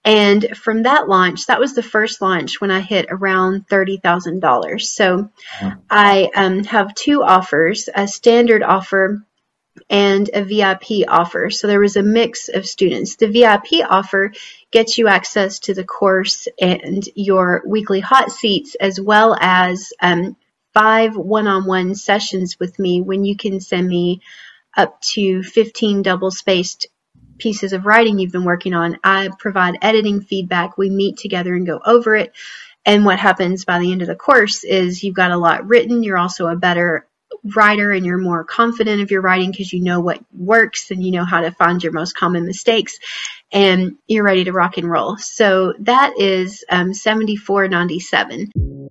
And 0.07 0.57
from 0.57 0.85
that 0.85 1.09
launch, 1.09 1.47
that 1.47 1.59
was 1.59 1.75
the 1.75 1.83
first 1.83 2.23
launch 2.23 2.61
when 2.61 2.71
I 2.71 2.79
hit 2.79 3.07
around 3.11 3.67
$30,000. 3.69 4.81
So 4.83 5.31
I 5.91 6.31
um, 6.33 6.63
have 6.63 6.95
two 6.95 7.25
offers, 7.25 7.89
a 7.93 8.07
standard 8.07 8.63
offer 8.63 9.27
and 9.91 10.31
a 10.33 10.45
VIP 10.45 11.09
offer. 11.09 11.51
So 11.51 11.67
there 11.67 11.81
was 11.81 11.97
a 11.97 12.05
mix 12.05 12.49
of 12.49 12.67
students. 12.67 13.17
The 13.17 13.27
VIP 13.27 13.85
offer 13.89 14.33
gets 14.71 14.97
you 14.97 15.09
access 15.09 15.59
to 15.61 15.75
the 15.75 15.85
course 15.85 16.47
and 16.61 17.07
your 17.17 17.65
weekly 17.67 17.99
hot 17.99 18.31
seats, 18.31 18.77
as 18.77 19.01
well 19.01 19.37
as 19.39 19.93
um, 20.01 20.37
five 20.73 21.17
one 21.17 21.49
on 21.49 21.67
one 21.67 21.97
sessions 21.97 22.61
with 22.61 22.79
me 22.79 23.01
when 23.01 23.25
you 23.25 23.37
can 23.37 23.59
send 23.59 23.89
me 23.89 24.23
up 24.77 25.01
to 25.01 25.43
15 25.43 26.03
double 26.03 26.31
spaced 26.31 26.87
pieces 27.39 27.73
of 27.73 27.87
writing 27.87 28.19
you've 28.19 28.33
been 28.33 28.45
working 28.45 28.75
on. 28.75 28.99
I 29.05 29.31
provide 29.39 29.79
editing 29.83 30.21
feedback. 30.21 30.77
We 30.77 30.91
meet 30.91 31.19
together 31.19 31.55
and 31.55 31.67
go 31.67 31.81
over 31.85 32.15
it. 32.17 32.33
And 32.85 33.05
what 33.05 33.19
happens 33.19 33.65
by 33.65 33.81
the 33.81 33.91
end 33.91 34.03
of 34.03 34.09
the 34.09 34.15
course 34.15 34.63
is 34.63 35.03
you've 35.03 35.15
got 35.15 35.33
a 35.33 35.37
lot 35.37 35.67
written. 35.67 36.03
You're 36.03 36.19
also 36.19 36.47
a 36.47 36.57
better 36.57 37.07
writer 37.55 37.91
and 37.91 38.05
you're 38.07 38.19
more 38.19 38.45
confident 38.45 39.03
of 39.03 39.11
your 39.11 39.21
writing 39.21 39.51
because 39.51 39.73
you 39.73 39.83
know 39.83 40.01
what 40.01 40.21
works 40.33 40.91
and 40.91 41.05
you 41.05 41.13
know 41.13 41.25
how 41.25 41.41
to 41.41 41.51
find 41.51 41.83
your 41.83 41.93
most 41.93 42.17
common 42.17 42.47
mistakes 42.47 42.99
and 43.53 43.97
you're 44.07 44.25
ready 44.25 44.45
to 44.45 44.53
rock 44.53 44.79
and 44.79 44.91
roll. 44.91 45.17
So 45.17 45.75
that 45.81 46.19
is 46.19 46.65
um, 46.69 46.95
7497. 46.95 48.91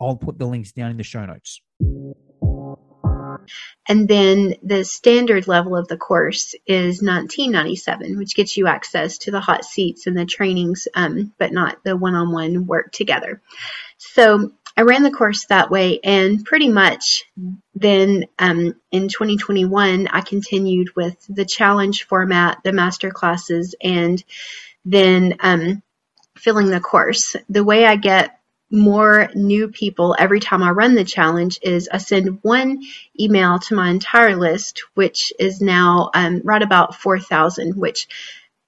I'll 0.00 0.16
put 0.16 0.38
the 0.38 0.46
links 0.46 0.72
down 0.72 0.90
in 0.90 0.96
the 0.96 1.02
show 1.02 1.24
notes. 1.24 1.60
And 3.88 4.06
then 4.08 4.54
the 4.62 4.84
standard 4.84 5.48
level 5.48 5.76
of 5.76 5.88
the 5.88 5.96
course 5.96 6.54
is 6.66 7.02
1997, 7.02 8.16
which 8.18 8.34
gets 8.34 8.56
you 8.56 8.66
access 8.66 9.18
to 9.18 9.30
the 9.30 9.40
hot 9.40 9.64
seats 9.64 10.06
and 10.06 10.16
the 10.16 10.24
trainings, 10.24 10.86
um, 10.94 11.32
but 11.38 11.52
not 11.52 11.82
the 11.84 11.96
one-on-one 11.96 12.66
work 12.66 12.92
together. 12.92 13.42
So 13.98 14.52
I 14.76 14.82
ran 14.82 15.02
the 15.02 15.10
course 15.10 15.46
that 15.46 15.70
way, 15.70 16.00
and 16.02 16.44
pretty 16.44 16.68
much 16.68 17.24
then 17.74 18.26
um, 18.38 18.76
in 18.92 19.08
2021, 19.08 20.06
I 20.08 20.20
continued 20.20 20.94
with 20.94 21.16
the 21.28 21.44
challenge 21.44 22.04
format, 22.04 22.58
the 22.62 22.72
master 22.72 23.10
classes, 23.10 23.74
and 23.82 24.22
then 24.84 25.36
um, 25.40 25.82
filling 26.36 26.70
the 26.70 26.80
course. 26.80 27.36
The 27.48 27.64
way 27.64 27.84
I 27.84 27.96
get 27.96 28.39
more 28.70 29.28
new 29.34 29.68
people 29.68 30.14
every 30.18 30.40
time 30.40 30.62
I 30.62 30.70
run 30.70 30.94
the 30.94 31.04
challenge 31.04 31.58
is 31.62 31.88
I 31.92 31.98
send 31.98 32.38
one 32.42 32.82
email 33.18 33.58
to 33.58 33.74
my 33.74 33.90
entire 33.90 34.36
list, 34.36 34.84
which 34.94 35.32
is 35.38 35.60
now 35.60 36.10
um, 36.14 36.42
right 36.44 36.62
about 36.62 36.94
4,000, 36.94 37.74
which 37.74 38.08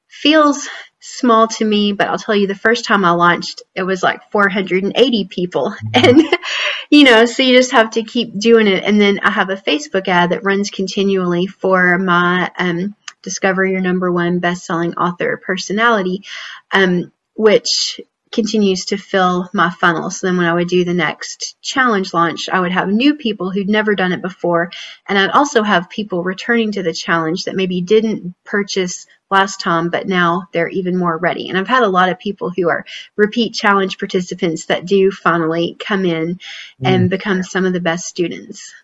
feels 0.08 0.68
small 1.00 1.48
to 1.48 1.64
me, 1.64 1.92
but 1.92 2.08
I'll 2.08 2.18
tell 2.18 2.36
you 2.36 2.46
the 2.46 2.54
first 2.54 2.84
time 2.84 3.04
I 3.04 3.10
launched, 3.10 3.62
it 3.74 3.82
was 3.82 4.02
like 4.02 4.30
480 4.30 5.24
people. 5.26 5.70
Mm-hmm. 5.70 6.08
And, 6.08 6.38
you 6.90 7.04
know, 7.04 7.26
so 7.26 7.42
you 7.42 7.56
just 7.56 7.72
have 7.72 7.90
to 7.90 8.02
keep 8.02 8.38
doing 8.38 8.66
it. 8.66 8.84
And 8.84 9.00
then 9.00 9.20
I 9.22 9.30
have 9.30 9.50
a 9.50 9.56
Facebook 9.56 10.08
ad 10.08 10.30
that 10.30 10.44
runs 10.44 10.70
continually 10.70 11.46
for 11.46 11.98
my 11.98 12.50
um, 12.58 12.94
Discover 13.22 13.66
Your 13.66 13.80
Number 13.80 14.10
One 14.12 14.38
Best 14.38 14.64
Selling 14.64 14.94
Author 14.94 15.40
Personality, 15.44 16.24
um, 16.72 17.12
which 17.34 18.00
continues 18.32 18.86
to 18.86 18.96
fill 18.96 19.48
my 19.52 19.70
funnel. 19.70 20.10
So 20.10 20.26
then 20.26 20.36
when 20.36 20.46
I 20.46 20.54
would 20.54 20.68
do 20.68 20.84
the 20.84 20.94
next 20.94 21.60
challenge 21.60 22.14
launch, 22.14 22.48
I 22.48 22.60
would 22.60 22.72
have 22.72 22.88
new 22.88 23.14
people 23.14 23.50
who'd 23.50 23.68
never 23.68 23.94
done 23.94 24.12
it 24.12 24.22
before. 24.22 24.70
And 25.08 25.18
I'd 25.18 25.30
also 25.30 25.62
have 25.62 25.90
people 25.90 26.24
returning 26.24 26.72
to 26.72 26.82
the 26.82 26.92
challenge 26.92 27.44
that 27.44 27.56
maybe 27.56 27.80
didn't 27.80 28.34
purchase 28.44 29.06
last 29.30 29.60
time, 29.60 29.90
but 29.90 30.08
now 30.08 30.48
they're 30.52 30.68
even 30.68 30.96
more 30.96 31.16
ready. 31.16 31.48
And 31.48 31.58
I've 31.58 31.68
had 31.68 31.82
a 31.82 31.88
lot 31.88 32.08
of 32.08 32.18
people 32.18 32.50
who 32.50 32.68
are 32.68 32.84
repeat 33.16 33.54
challenge 33.54 33.98
participants 33.98 34.66
that 34.66 34.86
do 34.86 35.10
finally 35.10 35.76
come 35.78 36.04
in 36.04 36.34
mm. 36.34 36.38
and 36.82 37.10
become 37.10 37.42
some 37.42 37.64
of 37.64 37.72
the 37.72 37.80
best 37.80 38.06
students. 38.06 38.74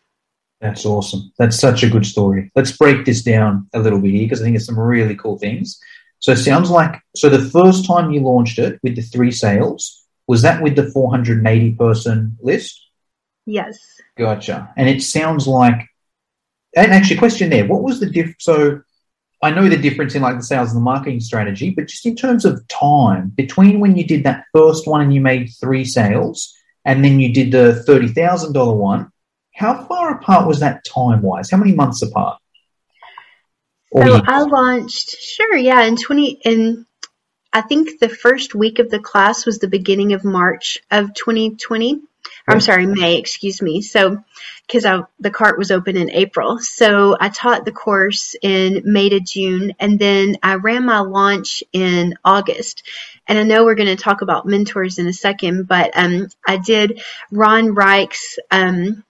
That's 0.60 0.84
awesome. 0.84 1.32
That's 1.38 1.58
such 1.58 1.82
a 1.84 1.90
good 1.90 2.04
story. 2.04 2.50
Let's 2.56 2.76
break 2.76 3.04
this 3.04 3.22
down 3.22 3.68
a 3.74 3.78
little 3.78 4.00
bit 4.00 4.10
here 4.10 4.24
because 4.24 4.40
I 4.40 4.44
think 4.44 4.56
it's 4.56 4.66
some 4.66 4.78
really 4.78 5.14
cool 5.14 5.38
things. 5.38 5.78
So 6.20 6.32
it 6.32 6.38
sounds 6.38 6.70
like 6.70 7.00
so 7.14 7.28
the 7.28 7.48
first 7.50 7.86
time 7.86 8.10
you 8.10 8.20
launched 8.20 8.58
it 8.58 8.80
with 8.82 8.96
the 8.96 9.02
three 9.02 9.30
sales 9.30 10.04
was 10.26 10.42
that 10.42 10.62
with 10.62 10.76
the 10.76 10.90
480 10.90 11.72
person 11.74 12.36
list? 12.40 12.80
Yes. 13.46 13.78
Gotcha. 14.16 14.72
And 14.76 14.88
it 14.88 15.02
sounds 15.02 15.46
like 15.46 15.88
and 16.76 16.92
actually 16.92 17.16
question 17.16 17.50
there, 17.50 17.66
what 17.66 17.82
was 17.82 18.00
the 18.00 18.10
diff 18.10 18.34
so 18.38 18.82
I 19.40 19.50
know 19.50 19.68
the 19.68 19.76
difference 19.76 20.16
in 20.16 20.22
like 20.22 20.36
the 20.36 20.42
sales 20.42 20.70
and 20.70 20.78
the 20.78 20.84
marketing 20.84 21.20
strategy, 21.20 21.70
but 21.70 21.86
just 21.86 22.04
in 22.04 22.16
terms 22.16 22.44
of 22.44 22.66
time 22.66 23.28
between 23.36 23.78
when 23.78 23.96
you 23.96 24.04
did 24.04 24.24
that 24.24 24.44
first 24.52 24.88
one 24.88 25.00
and 25.00 25.14
you 25.14 25.20
made 25.20 25.50
three 25.60 25.84
sales 25.84 26.52
and 26.84 27.04
then 27.04 27.20
you 27.20 27.32
did 27.32 27.52
the 27.52 27.84
$30,000 27.86 28.76
one, 28.76 29.12
how 29.54 29.84
far 29.86 30.16
apart 30.16 30.48
was 30.48 30.58
that 30.60 30.84
time 30.84 31.22
wise? 31.22 31.50
How 31.50 31.56
many 31.56 31.72
months 31.72 32.02
apart? 32.02 32.40
So 33.92 34.20
I 34.26 34.42
launched, 34.42 35.16
sure, 35.20 35.56
yeah, 35.56 35.84
in 35.84 35.96
20, 35.96 36.40
in, 36.44 36.86
I 37.52 37.62
think 37.62 37.98
the 37.98 38.08
first 38.08 38.54
week 38.54 38.78
of 38.78 38.90
the 38.90 38.98
class 38.98 39.46
was 39.46 39.58
the 39.58 39.68
beginning 39.68 40.12
of 40.12 40.24
March 40.24 40.80
of 40.90 41.14
2020. 41.14 42.02
I'm 42.46 42.60
sorry, 42.60 42.86
May, 42.86 43.18
excuse 43.18 43.60
me. 43.60 43.82
So, 43.82 44.22
because 44.66 44.84
the 45.20 45.30
cart 45.30 45.58
was 45.58 45.70
open 45.70 45.96
in 45.96 46.10
April. 46.10 46.58
So 46.58 47.16
I 47.18 47.28
taught 47.28 47.64
the 47.64 47.72
course 47.72 48.36
in 48.40 48.82
May 48.84 49.08
to 49.10 49.20
June, 49.20 49.74
and 49.78 49.98
then 49.98 50.36
I 50.42 50.54
ran 50.54 50.84
my 50.84 51.00
launch 51.00 51.62
in 51.72 52.14
August. 52.24 52.84
And 53.26 53.38
I 53.38 53.42
know 53.42 53.64
we're 53.64 53.74
going 53.74 53.94
to 53.94 54.02
talk 54.02 54.22
about 54.22 54.46
mentors 54.46 54.98
in 54.98 55.06
a 55.06 55.12
second, 55.12 55.68
but 55.68 55.90
um, 55.94 56.28
I 56.46 56.56
did 56.56 57.02
Ron 57.30 57.74
Reich's, 57.74 58.38
um, 58.50 59.04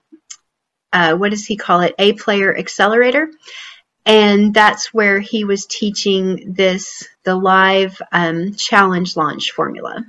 uh, 0.91 1.15
what 1.15 1.31
does 1.31 1.45
he 1.45 1.55
call 1.55 1.81
it? 1.81 1.95
A 1.97 2.13
player 2.13 2.57
accelerator 2.57 3.29
and 4.05 4.53
that's 4.53 4.93
where 4.93 5.19
he 5.19 5.43
was 5.43 5.65
teaching 5.65 6.53
this 6.53 7.07
the 7.23 7.35
live 7.35 8.01
um, 8.11 8.53
challenge 8.55 9.15
launch 9.15 9.51
formula. 9.51 10.05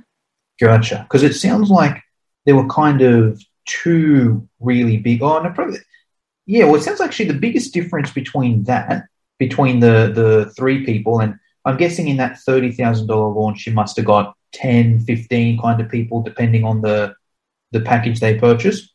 Gotcha. 0.59 1.05
Because 1.07 1.23
it 1.23 1.33
sounds 1.33 1.69
like 1.69 2.01
there 2.45 2.55
were 2.55 2.67
kind 2.67 3.01
of 3.01 3.41
two 3.65 4.47
really 4.59 4.97
big. 4.97 5.21
Oh, 5.21 5.41
no, 5.41 5.49
probably. 5.51 5.79
Yeah, 6.45 6.65
well, 6.65 6.75
it 6.75 6.83
sounds 6.83 7.01
actually 7.01 7.27
the 7.27 7.39
biggest 7.39 7.73
difference 7.73 8.11
between 8.11 8.63
that, 8.63 9.05
between 9.37 9.79
the 9.79 10.11
the 10.13 10.51
three 10.57 10.85
people, 10.85 11.21
and 11.21 11.35
I'm 11.65 11.77
guessing 11.77 12.07
in 12.07 12.17
that 12.17 12.39
thirty 12.39 12.71
thousand 12.71 13.07
dollar 13.07 13.31
launch, 13.31 13.67
you 13.67 13.73
must 13.73 13.95
have 13.97 14.05
got 14.05 14.35
10, 14.53 15.01
15 15.01 15.59
kind 15.59 15.81
of 15.81 15.89
people, 15.89 16.21
depending 16.21 16.63
on 16.63 16.81
the 16.81 17.13
the 17.71 17.81
package 17.81 18.19
they 18.19 18.37
purchased. 18.37 18.90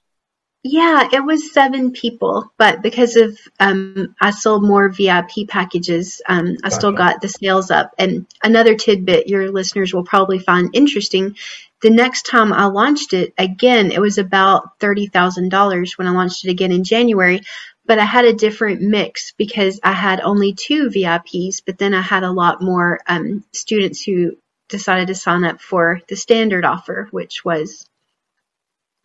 Yeah, 0.67 1.09
it 1.13 1.25
was 1.25 1.53
seven 1.53 1.93
people, 1.93 2.53
but 2.59 2.83
because 2.83 3.17
of 3.17 3.39
um, 3.61 4.17
I 4.21 4.31
sold 4.33 4.65
more 4.65 4.89
VIP 4.89 5.49
packages, 5.49 6.23
um, 6.29 6.57
I 6.65 6.71
still 6.71 6.93
got 6.93 7.21
the 7.21 7.29
sales 7.29 7.71
up. 7.71 7.95
And 7.99 8.27
another 8.43 8.75
tidbit 8.75 9.29
your 9.29 9.53
listeners 9.53 9.95
will 9.95 10.05
probably 10.05 10.41
find 10.41 10.71
interesting: 10.75 11.37
the 11.83 11.91
next 11.91 12.27
time 12.27 12.53
I 12.53 12.67
launched 12.67 13.13
it, 13.13 13.35
again, 13.39 13.93
it 13.93 14.01
was 14.01 14.19
about 14.19 14.81
thirty 14.81 15.07
thousand 15.07 15.51
dollars 15.51 15.99
when 15.99 16.09
I 16.09 16.13
launched 16.13 16.45
it 16.45 16.51
again 16.51 16.73
in 16.73 16.85
January. 16.85 17.43
but 17.87 17.99
I 17.99 18.05
had 18.05 18.25
a 18.25 18.33
different 18.35 18.83
mix 18.83 19.33
because 19.39 19.81
I 19.85 19.93
had 19.93 20.21
only 20.21 20.55
two 20.55 20.89
VIPs, 20.91 21.63
but 21.65 21.79
then 21.79 21.95
I 21.95 22.01
had 22.03 22.25
a 22.25 22.33
lot 22.33 22.63
more 22.63 23.01
um, 23.07 23.45
students 23.53 24.03
who 24.03 24.37
decided 24.69 25.09
to 25.09 25.15
sign 25.15 25.45
up 25.45 25.61
for 25.61 26.01
the 26.09 26.17
standard 26.17 26.65
offer, 26.65 27.09
which 27.13 27.45
was, 27.45 27.87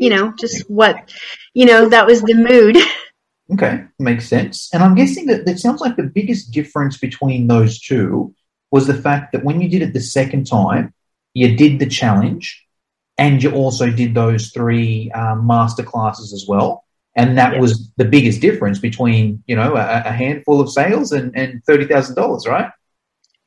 you 0.02 0.10
know, 0.10 0.34
just 0.38 0.68
what, 0.68 1.14
you 1.54 1.64
know, 1.64 1.88
that 1.88 2.08
was 2.08 2.24
the 2.24 2.34
mood. 2.34 2.78
Okay, 3.54 3.84
makes 4.00 4.30
sense. 4.30 4.70
And 4.74 4.82
I'm 4.82 4.96
guessing 4.96 5.26
that 5.26 5.46
it 5.46 5.60
sounds 5.60 5.82
like 5.82 5.98
the 5.98 6.04
biggest 6.04 6.52
difference 6.52 6.98
between 6.98 7.48
those 7.48 7.80
two 7.80 8.34
was 8.72 8.88
the 8.88 8.94
fact 8.96 9.34
that 9.34 9.44
when 9.44 9.60
you 9.60 9.68
did 9.68 9.82
it 9.82 9.92
the 9.94 10.00
second 10.00 10.48
time, 10.48 10.94
you 11.34 11.58
did 11.58 11.78
the 11.78 11.86
challenge 11.86 12.66
and 13.18 13.44
you 13.44 13.52
also 13.52 13.92
did 13.92 14.16
those 14.16 14.52
three 14.52 15.12
um, 15.12 15.46
master 15.46 15.84
classes 15.84 16.34
as 16.34 16.46
well. 16.48 16.86
And 17.16 17.38
that 17.38 17.52
yep. 17.52 17.62
was 17.62 17.92
the 17.98 18.06
biggest 18.06 18.40
difference 18.40 18.80
between, 18.80 19.44
you 19.46 19.56
know, 19.58 19.76
a, 19.76 20.04
a 20.06 20.12
handful 20.12 20.62
of 20.62 20.72
sales 20.72 21.12
and, 21.12 21.36
and 21.36 21.62
$30,000, 21.66 22.48
right? 22.48 22.72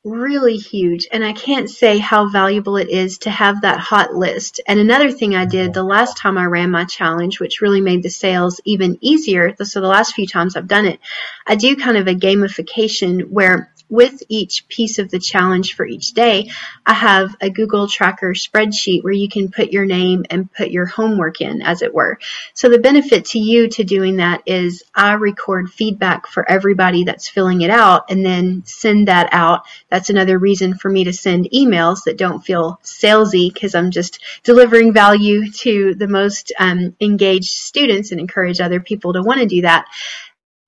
Really 0.05 0.55
huge 0.55 1.07
and 1.11 1.25
I 1.25 1.33
can't 1.33 1.69
say 1.69 1.97
how 1.97 2.29
valuable 2.29 2.77
it 2.77 2.89
is 2.89 3.17
to 3.19 3.31
have 3.31 3.61
that 3.61 3.79
hot 3.79 4.13
list. 4.13 4.61
And 4.67 4.79
another 4.79 5.11
thing 5.11 5.35
I 5.35 5.45
did 5.45 5.73
the 5.73 5.83
last 5.83 6.15
time 6.15 6.37
I 6.37 6.45
ran 6.45 6.69
my 6.69 6.85
challenge, 6.85 7.39
which 7.39 7.59
really 7.59 7.81
made 7.81 8.03
the 8.03 8.09
sales 8.09 8.61
even 8.65 8.99
easier, 9.01 9.55
so 9.63 9.81
the 9.81 9.87
last 9.87 10.13
few 10.13 10.27
times 10.27 10.55
I've 10.55 10.67
done 10.67 10.85
it, 10.85 10.99
I 11.47 11.55
do 11.55 11.75
kind 11.75 11.97
of 11.97 12.07
a 12.07 12.13
gamification 12.13 13.29
where 13.29 13.71
with 13.89 14.23
each 14.29 14.67
piece 14.67 14.99
of 14.99 15.09
the 15.11 15.19
challenge 15.19 15.75
for 15.75 15.85
each 15.85 16.13
day, 16.13 16.49
I 16.85 16.93
have 16.93 17.35
a 17.41 17.49
Google 17.49 17.87
Tracker 17.87 18.33
spreadsheet 18.33 19.03
where 19.03 19.13
you 19.13 19.29
can 19.29 19.51
put 19.51 19.71
your 19.71 19.85
name 19.85 20.25
and 20.29 20.51
put 20.51 20.71
your 20.71 20.85
homework 20.85 21.41
in, 21.41 21.61
as 21.61 21.81
it 21.81 21.93
were. 21.93 22.19
So 22.53 22.69
the 22.69 22.79
benefit 22.79 23.25
to 23.25 23.39
you 23.39 23.67
to 23.69 23.83
doing 23.83 24.17
that 24.17 24.41
is 24.45 24.83
I 24.93 25.13
record 25.13 25.71
feedback 25.71 26.27
for 26.27 26.49
everybody 26.49 27.03
that's 27.03 27.29
filling 27.29 27.61
it 27.61 27.69
out 27.69 28.09
and 28.09 28.25
then 28.25 28.63
send 28.65 29.07
that 29.07 29.29
out. 29.31 29.63
That's 29.89 30.09
another 30.09 30.39
reason 30.39 30.75
for 30.75 30.89
me 30.89 31.03
to 31.05 31.13
send 31.13 31.49
emails 31.53 32.03
that 32.05 32.17
don't 32.17 32.43
feel 32.43 32.79
salesy 32.83 33.53
because 33.53 33.75
I'm 33.75 33.91
just 33.91 34.19
delivering 34.43 34.93
value 34.93 35.51
to 35.51 35.95
the 35.95 36.07
most 36.07 36.51
um, 36.59 36.95
engaged 36.99 37.51
students 37.51 38.11
and 38.11 38.19
encourage 38.19 38.59
other 38.59 38.79
people 38.79 39.13
to 39.13 39.21
want 39.21 39.39
to 39.41 39.45
do 39.45 39.61
that. 39.61 39.85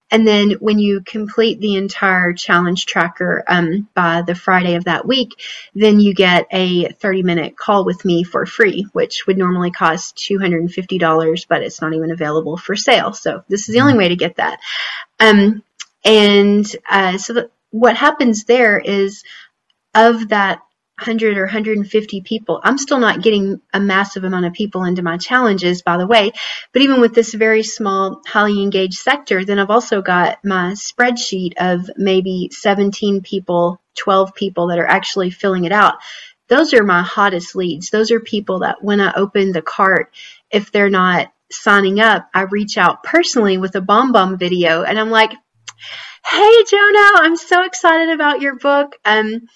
And 0.09 0.25
then 0.25 0.51
when 0.59 0.79
you 0.79 1.01
complete 1.01 1.59
the 1.59 1.75
entire 1.75 2.33
challenge 2.33 2.85
tracker 2.85 3.43
um, 3.47 3.89
by 3.93 4.21
the 4.21 4.35
Friday 4.35 4.75
of 4.75 4.85
that 4.85 5.05
week, 5.05 5.31
then 5.75 5.99
you 5.99 6.13
get 6.13 6.47
a 6.51 6.89
30 6.89 7.23
minute 7.23 7.57
call 7.57 7.83
with 7.83 8.05
me 8.05 8.23
for 8.23 8.45
free, 8.45 8.87
which 8.93 9.27
would 9.27 9.37
normally 9.37 9.71
cost 9.71 10.15
$250, 10.17 11.45
but 11.49 11.61
it's 11.61 11.81
not 11.81 11.93
even 11.93 12.11
available 12.11 12.57
for 12.57 12.75
sale. 12.75 13.11
So 13.13 13.43
this 13.49 13.67
is 13.67 13.75
the 13.75 13.81
only 13.81 13.97
way 13.97 14.07
to 14.09 14.15
get 14.15 14.37
that. 14.37 14.59
Um, 15.19 15.63
and 16.05 16.65
uh, 16.89 17.17
so 17.17 17.33
the, 17.33 17.51
what 17.71 17.97
happens 17.97 18.45
there 18.45 18.79
is 18.79 19.23
of 19.93 20.29
that 20.29 20.61
100 20.99 21.37
or 21.37 21.43
150 21.43 22.21
people. 22.21 22.59
I'm 22.63 22.77
still 22.79 22.97
not 22.97 23.21
getting 23.21 23.61
a 23.71 23.79
massive 23.79 24.23
amount 24.23 24.47
of 24.47 24.53
people 24.53 24.83
into 24.83 25.03
my 25.03 25.17
challenges, 25.17 25.83
by 25.83 25.97
the 25.97 26.07
way. 26.07 26.31
But 26.73 26.81
even 26.81 27.01
with 27.01 27.13
this 27.13 27.33
very 27.33 27.61
small, 27.61 28.21
highly 28.25 28.63
engaged 28.63 28.97
sector, 28.97 29.45
then 29.45 29.59
I've 29.59 29.69
also 29.69 30.01
got 30.01 30.43
my 30.43 30.71
spreadsheet 30.71 31.53
of 31.57 31.89
maybe 31.97 32.49
17 32.51 33.21
people, 33.21 33.79
12 33.95 34.33
people 34.33 34.67
that 34.67 34.79
are 34.79 34.87
actually 34.87 35.29
filling 35.29 35.65
it 35.65 35.71
out. 35.71 35.95
Those 36.47 36.73
are 36.73 36.83
my 36.83 37.03
hottest 37.03 37.55
leads. 37.55 37.91
Those 37.91 38.09
are 38.09 38.19
people 38.19 38.59
that 38.59 38.83
when 38.83 38.99
I 38.99 39.13
open 39.13 39.51
the 39.51 39.61
cart, 39.61 40.13
if 40.49 40.71
they're 40.71 40.89
not 40.89 41.31
signing 41.51 41.99
up, 41.99 42.27
I 42.33 42.41
reach 42.43 42.77
out 42.77 43.03
personally 43.03 43.59
with 43.59 43.75
a 43.75 43.81
BombBomb 43.81 44.39
video 44.39 44.81
and 44.81 44.97
I'm 44.97 45.11
like, 45.11 45.31
Hey, 46.25 46.63
Jono, 46.63 47.09
I'm 47.19 47.37
so 47.37 47.63
excited 47.63 48.09
about 48.09 48.41
your 48.41 48.55
book. 48.55 48.95
Um, 49.05 49.47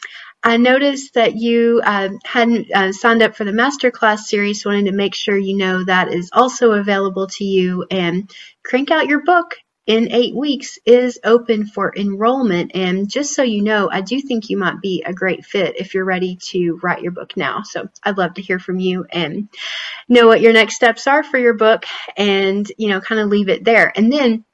I 0.44 0.58
noticed 0.58 1.14
that 1.14 1.36
you 1.36 1.82
uh, 1.84 2.10
hadn't 2.26 2.72
uh, 2.74 2.92
signed 2.92 3.22
up 3.22 3.36
for 3.36 3.44
the 3.44 3.52
masterclass 3.52 4.20
series, 4.20 4.66
wanted 4.66 4.86
to 4.86 4.92
make 4.92 5.14
sure 5.14 5.38
you 5.38 5.56
know 5.56 5.84
that 5.84 6.12
is 6.12 6.30
also 6.34 6.72
available 6.72 7.28
to 7.28 7.44
you. 7.44 7.86
And 7.92 8.32
Crank 8.64 8.90
Out 8.90 9.08
Your 9.08 9.24
Book 9.24 9.56
in 9.88 10.12
eight 10.12 10.36
weeks 10.36 10.78
is 10.86 11.20
open 11.24 11.66
for 11.66 11.94
enrollment. 11.96 12.72
And 12.76 13.10
just 13.10 13.34
so 13.34 13.44
you 13.44 13.64
know, 13.64 13.90
I 13.92 14.02
do 14.02 14.22
think 14.22 14.50
you 14.50 14.58
might 14.58 14.80
be 14.80 15.04
a 15.06 15.14
great 15.14 15.44
fit 15.44 15.80
if 15.80 15.94
you're 15.94 16.06
ready 16.06 16.38
to 16.50 16.80
write 16.82 17.02
your 17.02 17.12
book 17.12 17.36
now. 17.36 17.64
So 17.64 17.90
I'd 18.04 18.18
love 18.18 18.36
to 18.36 18.42
hear 18.42 18.60
from 18.60 18.80
you 18.80 19.06
and 19.12 19.50
know 20.08 20.28
what 20.28 20.42
your 20.42 20.54
next 20.54 20.76
steps 20.76 21.08
are 21.08 21.24
for 21.24 21.38
your 21.38 21.56
book 21.56 21.86
and, 22.16 22.72
you 22.78 22.90
know, 22.90 23.02
kind 23.02 23.22
of 23.22 23.30
leave 23.30 23.50
it 23.50 23.64
there. 23.64 23.92
And 23.96 24.14
then 24.14 24.46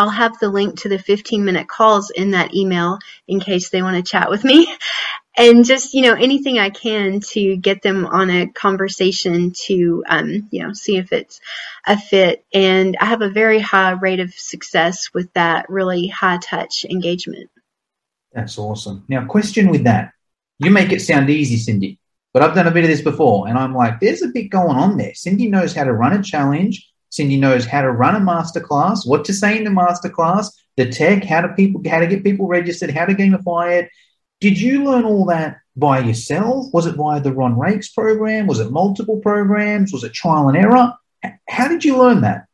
I'll 0.00 0.08
have 0.08 0.38
the 0.38 0.48
link 0.48 0.80
to 0.80 0.88
the 0.88 0.98
15 0.98 1.44
minute 1.44 1.68
calls 1.68 2.08
in 2.08 2.30
that 2.30 2.54
email 2.54 2.98
in 3.28 3.38
case 3.38 3.68
they 3.68 3.82
want 3.82 3.96
to 3.96 4.10
chat 4.10 4.30
with 4.30 4.44
me. 4.44 4.66
And 5.38 5.64
just, 5.64 5.94
you 5.94 6.02
know, 6.02 6.14
anything 6.14 6.58
I 6.58 6.70
can 6.70 7.20
to 7.30 7.56
get 7.56 7.82
them 7.82 8.04
on 8.04 8.28
a 8.30 8.48
conversation 8.48 9.52
to, 9.66 10.02
um, 10.08 10.48
you 10.50 10.62
know, 10.62 10.72
see 10.72 10.96
if 10.96 11.12
it's 11.12 11.40
a 11.86 11.96
fit. 11.96 12.44
And 12.52 12.96
I 13.00 13.06
have 13.06 13.22
a 13.22 13.30
very 13.30 13.60
high 13.60 13.92
rate 13.92 14.18
of 14.18 14.34
success 14.34 15.14
with 15.14 15.32
that 15.34 15.70
really 15.70 16.08
high 16.08 16.38
touch 16.38 16.84
engagement. 16.84 17.48
That's 18.32 18.58
awesome. 18.58 19.04
Now, 19.08 19.24
question 19.24 19.70
with 19.70 19.84
that. 19.84 20.12
You 20.58 20.72
make 20.72 20.90
it 20.90 21.00
sound 21.00 21.30
easy, 21.30 21.56
Cindy, 21.56 22.00
but 22.34 22.42
I've 22.42 22.56
done 22.56 22.66
a 22.66 22.72
bit 22.72 22.84
of 22.84 22.90
this 22.90 23.00
before 23.00 23.46
and 23.48 23.56
I'm 23.56 23.74
like, 23.74 24.00
there's 24.00 24.22
a 24.22 24.28
bit 24.28 24.50
going 24.50 24.76
on 24.76 24.96
there. 24.98 25.14
Cindy 25.14 25.48
knows 25.48 25.74
how 25.74 25.84
to 25.84 25.92
run 25.92 26.12
a 26.12 26.22
challenge 26.22 26.89
Cindy 27.10 27.36
knows 27.36 27.66
how 27.66 27.82
to 27.82 27.90
run 27.90 28.16
a 28.16 28.20
masterclass, 28.20 29.06
what 29.06 29.24
to 29.26 29.34
say 29.34 29.58
in 29.58 29.64
the 29.64 29.70
masterclass, 29.70 30.52
the 30.76 30.88
tech, 30.90 31.24
how 31.24 31.40
to 31.42 31.48
people, 31.54 31.82
how 31.88 32.00
to 32.00 32.06
get 32.06 32.24
people 32.24 32.46
registered, 32.46 32.90
how 32.90 33.04
to 33.04 33.14
gamify 33.14 33.80
it. 33.80 33.90
Did 34.40 34.58
you 34.58 34.84
learn 34.84 35.04
all 35.04 35.26
that 35.26 35.58
by 35.76 35.98
yourself? 35.98 36.66
Was 36.72 36.86
it 36.86 36.94
via 36.94 37.20
the 37.20 37.32
Ron 37.32 37.58
Reich's 37.58 37.90
program? 37.90 38.46
Was 38.46 38.60
it 38.60 38.70
multiple 38.70 39.18
programs? 39.18 39.92
Was 39.92 40.04
it 40.04 40.14
trial 40.14 40.48
and 40.48 40.56
error? 40.56 40.94
How 41.48 41.68
did 41.68 41.84
you 41.84 41.98
learn 41.98 42.22
that? 42.22 42.46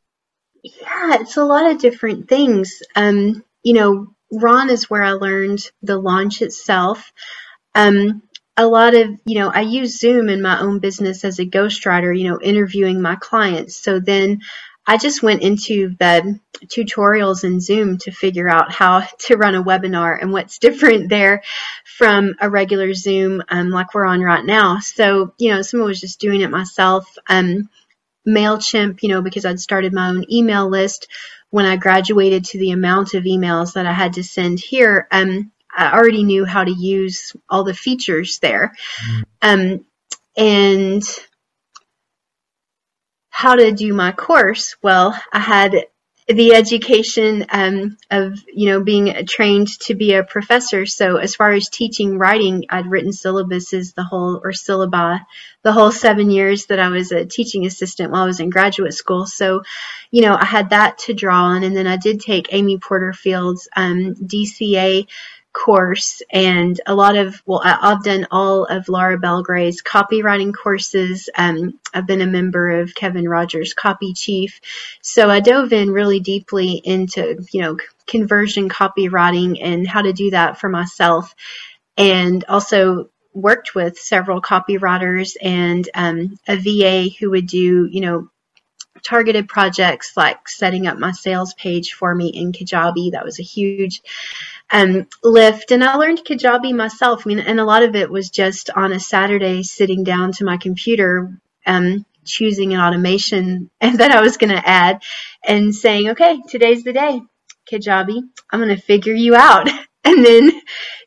Yeah, 0.62 1.18
it's 1.20 1.36
a 1.36 1.44
lot 1.44 1.70
of 1.70 1.78
different 1.78 2.28
things. 2.28 2.82
Um, 2.96 3.44
you 3.62 3.74
know, 3.74 4.14
Ron 4.32 4.70
is 4.70 4.90
where 4.90 5.02
I 5.02 5.12
learned 5.12 5.70
the 5.82 5.96
launch 5.96 6.42
itself. 6.42 7.12
Um, 7.74 8.22
a 8.56 8.66
lot 8.66 8.94
of, 8.94 9.08
you 9.26 9.38
know, 9.38 9.50
I 9.50 9.62
use 9.62 9.98
Zoom 9.98 10.28
in 10.28 10.42
my 10.42 10.60
own 10.60 10.78
business 10.78 11.24
as 11.24 11.38
a 11.38 11.46
ghostwriter, 11.46 12.18
you 12.18 12.28
know, 12.28 12.40
interviewing 12.40 13.02
my 13.02 13.16
clients. 13.16 13.76
So 13.76 14.00
then 14.00 14.40
I 14.86 14.96
just 14.98 15.22
went 15.22 15.42
into 15.42 15.96
the 15.98 16.40
tutorials 16.66 17.44
in 17.44 17.60
Zoom 17.60 17.98
to 17.98 18.12
figure 18.12 18.48
out 18.48 18.72
how 18.72 19.00
to 19.20 19.36
run 19.36 19.54
a 19.54 19.64
webinar 19.64 20.16
and 20.20 20.32
what's 20.32 20.58
different 20.58 21.08
there 21.08 21.42
from 21.84 22.34
a 22.40 22.48
regular 22.48 22.94
Zoom 22.94 23.42
um, 23.48 23.70
like 23.70 23.94
we're 23.94 24.06
on 24.06 24.20
right 24.20 24.44
now. 24.44 24.78
So, 24.80 25.34
you 25.38 25.52
know, 25.52 25.62
someone 25.62 25.88
was 25.88 26.00
just 26.00 26.20
doing 26.20 26.40
it 26.40 26.50
myself. 26.50 27.16
Um, 27.28 27.68
MailChimp, 28.26 29.02
you 29.02 29.08
know, 29.08 29.22
because 29.22 29.44
I'd 29.44 29.60
started 29.60 29.92
my 29.92 30.08
own 30.08 30.24
email 30.30 30.68
list 30.68 31.08
when 31.50 31.66
I 31.66 31.76
graduated 31.76 32.44
to 32.46 32.58
the 32.58 32.72
amount 32.72 33.14
of 33.14 33.24
emails 33.24 33.74
that 33.74 33.86
I 33.86 33.92
had 33.92 34.14
to 34.14 34.24
send 34.24 34.60
here. 34.60 35.06
Um, 35.12 35.52
I 35.76 35.92
already 35.92 36.24
knew 36.24 36.44
how 36.44 36.64
to 36.64 36.72
use 36.72 37.36
all 37.48 37.64
the 37.64 37.74
features 37.74 38.38
there. 38.38 38.72
Um, 39.42 39.84
and 40.36 41.02
how 43.30 43.56
to 43.56 43.70
do 43.72 43.92
my 43.92 44.12
course? 44.12 44.76
Well, 44.82 45.14
I 45.32 45.38
had 45.38 45.86
the 46.28 46.54
education 46.54 47.46
um, 47.50 47.96
of 48.10 48.42
you 48.52 48.70
know 48.70 48.82
being 48.82 49.26
trained 49.28 49.68
to 49.80 49.94
be 49.94 50.14
a 50.14 50.24
professor. 50.24 50.84
So 50.84 51.18
as 51.18 51.36
far 51.36 51.52
as 51.52 51.68
teaching 51.68 52.18
writing, 52.18 52.64
I'd 52.68 52.90
written 52.90 53.12
syllabuses 53.12 53.94
the 53.94 54.02
whole 54.02 54.40
or 54.42 54.50
syllabi 54.50 55.24
the 55.62 55.72
whole 55.72 55.92
seven 55.92 56.30
years 56.30 56.66
that 56.66 56.80
I 56.80 56.88
was 56.88 57.12
a 57.12 57.26
teaching 57.26 57.64
assistant 57.64 58.10
while 58.10 58.22
I 58.22 58.26
was 58.26 58.40
in 58.40 58.50
graduate 58.50 58.94
school. 58.94 59.26
So 59.26 59.62
you 60.10 60.22
know 60.22 60.34
I 60.34 60.44
had 60.44 60.70
that 60.70 60.98
to 61.00 61.14
draw 61.14 61.44
on, 61.44 61.62
and 61.62 61.76
then 61.76 61.86
I 61.86 61.96
did 61.96 62.20
take 62.20 62.52
Amy 62.52 62.78
Porterfield's 62.78 63.68
um, 63.76 64.14
DCA 64.14 65.06
course 65.56 66.22
and 66.30 66.80
a 66.86 66.94
lot 66.94 67.16
of 67.16 67.42
well 67.46 67.62
i've 67.64 68.04
done 68.04 68.26
all 68.30 68.64
of 68.66 68.90
laura 68.90 69.18
belgray's 69.18 69.82
copywriting 69.82 70.52
courses. 70.52 71.30
Um, 71.34 71.80
i've 71.94 72.06
been 72.06 72.20
a 72.20 72.26
member 72.26 72.80
of 72.80 72.94
kevin 72.94 73.26
rogers 73.28 73.72
copy 73.72 74.12
chief. 74.12 74.60
So 75.00 75.30
i 75.30 75.40
dove 75.40 75.72
in 75.72 75.90
really 75.90 76.20
deeply 76.20 76.74
into 76.84 77.44
you 77.52 77.62
know 77.62 77.78
conversion 78.06 78.68
copywriting 78.68 79.58
and 79.62 79.86
how 79.86 80.02
to 80.02 80.12
do 80.12 80.30
that 80.30 80.60
for 80.60 80.68
myself 80.68 81.34
and 81.96 82.44
also 82.48 83.08
worked 83.32 83.74
with 83.74 83.98
several 83.98 84.42
copywriters 84.42 85.36
and 85.40 85.88
um, 85.94 86.38
a 86.46 86.56
va 86.56 87.08
who 87.18 87.30
would 87.30 87.46
do 87.46 87.86
you 87.86 88.00
know 88.02 88.28
targeted 89.02 89.48
projects 89.48 90.16
like 90.16 90.48
setting 90.48 90.86
up 90.86 90.98
my 90.98 91.12
sales 91.12 91.54
page 91.54 91.94
for 91.94 92.14
me 92.14 92.28
in 92.28 92.52
kajabi 92.52 93.12
that 93.12 93.24
was 93.24 93.40
a 93.40 93.44
huge 93.44 94.02
um, 94.70 95.06
lift. 95.22 95.70
And 95.70 95.84
I 95.84 95.96
learned 95.96 96.24
Kajabi 96.24 96.74
myself. 96.74 97.22
I 97.26 97.28
mean, 97.28 97.38
and 97.38 97.60
a 97.60 97.64
lot 97.64 97.82
of 97.82 97.94
it 97.94 98.10
was 98.10 98.30
just 98.30 98.70
on 98.70 98.92
a 98.92 99.00
Saturday 99.00 99.62
sitting 99.62 100.04
down 100.04 100.32
to 100.32 100.44
my 100.44 100.56
computer, 100.56 101.38
um, 101.66 102.04
choosing 102.24 102.74
an 102.74 102.80
automation 102.80 103.70
and 103.80 103.98
that 104.00 104.12
I 104.12 104.20
was 104.20 104.36
going 104.36 104.54
to 104.54 104.68
add 104.68 105.02
and 105.44 105.74
saying, 105.74 106.10
okay, 106.10 106.40
today's 106.48 106.84
the 106.84 106.92
day, 106.92 107.20
Kajabi. 107.70 108.22
I'm 108.50 108.60
going 108.60 108.74
to 108.74 108.82
figure 108.82 109.14
you 109.14 109.34
out. 109.34 109.68
And 110.08 110.24
then, 110.24 110.52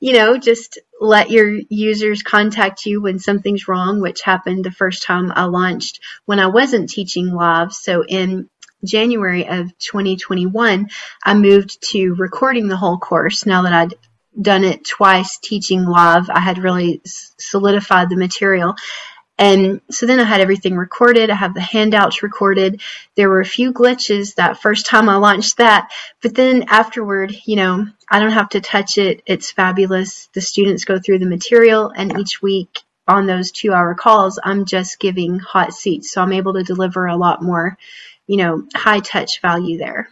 you 0.01 0.11
know, 0.11 0.37
just 0.37 0.77
let 0.99 1.31
your 1.31 1.49
users 1.69 2.23
contact 2.23 2.85
you 2.85 3.01
when 3.01 3.19
something's 3.19 3.67
wrong, 3.67 4.01
which 4.01 4.21
happened 4.21 4.63
the 4.65 4.71
first 4.71 5.03
time 5.03 5.31
I 5.33 5.45
launched 5.45 6.01
when 6.25 6.39
I 6.39 6.47
wasn't 6.47 6.89
teaching 6.89 7.33
live. 7.33 7.73
So 7.73 8.03
in 8.05 8.49
January 8.83 9.47
of 9.47 9.77
2021, 9.77 10.89
I 11.23 11.33
moved 11.33 11.89
to 11.91 12.13
recording 12.15 12.67
the 12.67 12.77
whole 12.77 12.97
course 12.97 13.45
now 13.45 13.63
that 13.63 13.73
I'd 13.73 13.93
done 14.39 14.63
it 14.63 14.85
twice 14.85 15.37
teaching 15.37 15.85
live. 15.85 16.29
I 16.29 16.39
had 16.39 16.59
really 16.59 17.01
solidified 17.03 18.09
the 18.09 18.15
material. 18.15 18.75
And 19.39 19.79
so 19.89 20.05
then 20.05 20.19
I 20.19 20.25
had 20.25 20.41
everything 20.41 20.75
recorded. 20.75 21.29
I 21.29 21.35
have 21.35 21.53
the 21.53 21.61
handouts 21.61 22.21
recorded. 22.21 22.81
There 23.15 23.29
were 23.29 23.39
a 23.39 23.45
few 23.45 23.71
glitches 23.71 24.35
that 24.35 24.61
first 24.61 24.85
time 24.85 25.07
I 25.07 25.15
launched 25.15 25.57
that, 25.57 25.89
but 26.21 26.35
then 26.35 26.65
afterward, 26.67 27.33
you 27.45 27.55
know, 27.55 27.87
I 28.11 28.19
don't 28.19 28.33
have 28.33 28.49
to 28.49 28.59
touch 28.59 28.97
it. 28.97 29.23
It's 29.25 29.49
fabulous. 29.49 30.27
The 30.33 30.41
students 30.41 30.83
go 30.83 30.99
through 30.99 31.19
the 31.19 31.25
material 31.25 31.89
and 31.95 32.19
each 32.19 32.41
week 32.41 32.83
on 33.07 33.25
those 33.25 33.51
two 33.51 33.73
hour 33.73 33.95
calls, 33.95 34.39
I'm 34.43 34.65
just 34.65 34.99
giving 34.99 35.39
hot 35.39 35.73
seats. 35.73 36.11
So 36.11 36.21
I'm 36.21 36.33
able 36.33 36.53
to 36.53 36.63
deliver 36.63 37.07
a 37.07 37.17
lot 37.17 37.41
more, 37.41 37.77
you 38.27 38.37
know, 38.37 38.67
high 38.75 38.99
touch 38.99 39.41
value 39.41 39.77
there. 39.77 40.09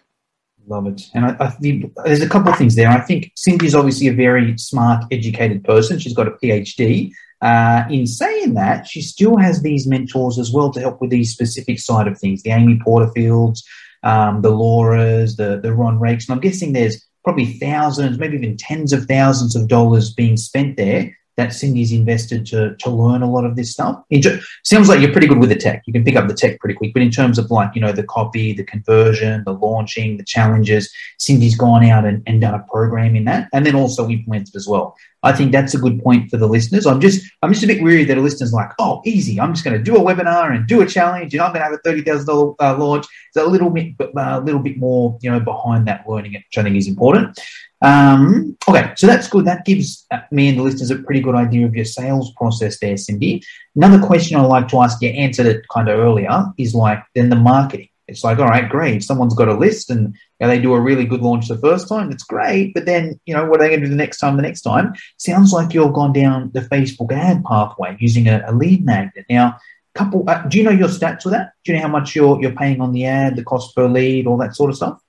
Love 0.67 0.87
it. 0.87 1.03
And 1.13 1.25
I, 1.25 1.35
I 1.39 1.49
think 1.49 1.93
there's 2.03 2.21
a 2.21 2.29
couple 2.29 2.51
of 2.51 2.57
things 2.57 2.75
there. 2.75 2.89
I 2.89 2.99
think 2.99 3.31
Cindy's 3.35 3.75
obviously 3.75 4.07
a 4.07 4.13
very 4.13 4.57
smart, 4.57 5.05
educated 5.11 5.63
person. 5.63 5.99
She's 5.99 6.13
got 6.13 6.27
a 6.27 6.31
PhD. 6.31 7.11
Uh, 7.41 7.83
in 7.89 8.07
saying 8.07 8.55
that, 8.55 8.87
she 8.87 9.01
still 9.01 9.37
has 9.37 9.61
these 9.61 9.87
mentors 9.87 10.39
as 10.39 10.51
well 10.51 10.71
to 10.71 10.79
help 10.79 10.99
with 10.99 11.09
these 11.09 11.31
specific 11.31 11.79
side 11.79 12.07
of 12.07 12.17
things. 12.17 12.41
The 12.41 12.51
Amy 12.51 12.79
Porterfields, 12.79 13.63
um, 14.03 14.41
the 14.41 14.51
Lauras, 14.51 15.37
the 15.37 15.59
the 15.61 15.73
Ron 15.73 15.99
Reichs, 15.99 16.27
and 16.27 16.35
I'm 16.35 16.41
guessing 16.41 16.73
there's 16.73 17.05
probably 17.23 17.59
thousands, 17.59 18.17
maybe 18.17 18.37
even 18.37 18.57
tens 18.57 18.93
of 18.93 19.05
thousands 19.05 19.55
of 19.55 19.67
dollars 19.67 20.13
being 20.13 20.37
spent 20.37 20.77
there 20.77 21.13
that 21.37 21.53
Cindy's 21.53 21.91
invested 21.91 22.47
to, 22.47 22.75
to 22.77 22.89
learn 22.89 23.21
a 23.21 23.29
lot 23.29 23.45
of 23.45 23.55
this 23.55 23.71
stuff. 23.71 24.01
It 24.09 24.41
sounds 24.63 24.89
like 24.89 24.99
you're 24.99 25.11
pretty 25.11 25.27
good 25.27 25.37
with 25.37 25.49
the 25.49 25.55
tech. 25.55 25.83
You 25.85 25.93
can 25.93 26.03
pick 26.03 26.15
up 26.15 26.27
the 26.27 26.33
tech 26.33 26.59
pretty 26.59 26.73
quick. 26.73 26.93
But 26.93 27.03
in 27.03 27.11
terms 27.11 27.37
of 27.37 27.51
like, 27.51 27.75
you 27.75 27.81
know, 27.81 27.91
the 27.91 28.03
copy, 28.03 28.53
the 28.53 28.63
conversion, 28.63 29.43
the 29.45 29.53
launching, 29.53 30.17
the 30.17 30.23
challenges, 30.23 30.91
Cindy's 31.19 31.55
gone 31.55 31.85
out 31.85 32.05
and, 32.05 32.23
and 32.25 32.41
done 32.41 32.55
a 32.55 32.65
program 32.71 33.15
in 33.15 33.25
that 33.25 33.49
and 33.53 33.65
then 33.65 33.75
also 33.75 34.09
implemented 34.09 34.55
as 34.55 34.67
well. 34.67 34.95
I 35.27 35.33
think 35.33 35.51
that's 35.51 35.73
a 35.73 35.79
good 35.79 36.01
point 36.03 36.29
for 36.29 36.37
the 36.37 36.47
listeners. 36.47 36.85
I'm 36.85 36.99
just 36.99 37.25
I'm 37.41 37.53
just 37.53 37.63
a 37.63 37.67
bit 37.67 37.81
weary 37.81 38.03
that 38.05 38.17
a 38.17 38.21
listener's 38.21 38.53
like, 38.53 38.71
oh, 38.79 39.01
easy. 39.05 39.39
I'm 39.39 39.53
just 39.53 39.63
going 39.63 39.77
to 39.77 39.83
do 39.83 39.95
a 39.95 39.99
webinar 39.99 40.53
and 40.53 40.67
do 40.67 40.81
a 40.81 40.85
challenge, 40.85 41.33
and 41.33 41.41
I'm 41.41 41.53
going 41.53 41.61
to 41.61 41.69
have 41.69 41.73
a 41.73 41.81
thirty 41.85 42.01
thousand 42.01 42.17
thousand 42.17 42.27
dollar 42.27 42.55
uh, 42.59 42.77
launch. 42.77 43.05
It's 43.27 43.37
a 43.37 43.45
little 43.45 43.69
bit, 43.69 43.95
uh, 43.99 44.05
a 44.15 44.41
little 44.41 44.61
bit 44.61 44.77
more, 44.77 45.17
you 45.21 45.31
know, 45.31 45.39
behind 45.39 45.87
that 45.87 46.07
learning, 46.07 46.33
which 46.33 46.57
I 46.57 46.63
think 46.63 46.75
is 46.75 46.87
important. 46.87 47.39
Um, 47.81 48.57
okay, 48.67 48.93
so 48.97 49.05
that's 49.05 49.27
good. 49.27 49.45
That 49.45 49.65
gives 49.65 50.07
me 50.31 50.49
and 50.49 50.57
the 50.57 50.63
listeners 50.63 50.89
a 50.89 50.97
pretty 50.97 51.21
good 51.21 51.35
idea 51.35 51.65
of 51.67 51.75
your 51.75 51.85
sales 51.85 52.31
process 52.35 52.79
there, 52.79 52.97
Cindy. 52.97 53.43
Another 53.75 53.99
question 53.99 54.37
I'd 54.37 54.47
like 54.47 54.67
to 54.69 54.81
ask 54.81 55.01
you, 55.01 55.09
answered 55.09 55.45
it 55.45 55.67
kind 55.71 55.87
of 55.87 55.99
earlier, 55.99 56.45
is 56.57 56.73
like 56.73 57.03
then 57.13 57.29
the 57.29 57.35
marketing. 57.35 57.89
It's 58.07 58.23
like, 58.23 58.39
all 58.39 58.47
right, 58.47 58.69
great. 58.69 59.03
Someone's 59.03 59.35
got 59.35 59.49
a 59.49 59.53
list 59.53 59.89
and 59.89 60.13
you 60.13 60.19
know, 60.39 60.47
they 60.47 60.59
do 60.59 60.73
a 60.73 60.79
really 60.79 61.05
good 61.05 61.21
launch 61.21 61.47
the 61.47 61.57
first 61.57 61.89
time. 61.89 62.09
That's 62.09 62.23
great. 62.23 62.73
But 62.73 62.85
then, 62.85 63.19
you 63.25 63.33
know, 63.33 63.45
what 63.45 63.59
are 63.59 63.63
they 63.63 63.69
going 63.69 63.81
to 63.81 63.85
do 63.87 63.91
the 63.91 63.97
next 63.97 64.19
time, 64.19 64.35
the 64.35 64.41
next 64.41 64.61
time? 64.61 64.93
Sounds 65.17 65.51
like 65.51 65.73
you've 65.73 65.93
gone 65.93 66.13
down 66.13 66.51
the 66.53 66.61
Facebook 66.61 67.11
ad 67.11 67.43
pathway 67.43 67.97
using 67.99 68.27
a, 68.27 68.43
a 68.47 68.53
lead 68.53 68.85
magnet. 68.85 69.25
Now, 69.29 69.57
couple, 69.93 70.23
uh, 70.27 70.43
do 70.47 70.57
you 70.57 70.63
know 70.63 70.71
your 70.71 70.87
stats 70.87 71.25
with 71.25 71.33
that? 71.33 71.53
Do 71.63 71.71
you 71.71 71.77
know 71.77 71.83
how 71.83 71.91
much 71.91 72.15
you're, 72.15 72.39
you're 72.41 72.51
paying 72.51 72.81
on 72.81 72.93
the 72.93 73.05
ad, 73.05 73.35
the 73.35 73.43
cost 73.43 73.75
per 73.75 73.87
lead, 73.87 74.27
all 74.27 74.37
that 74.37 74.55
sort 74.55 74.69
of 74.69 74.77
stuff? 74.77 75.01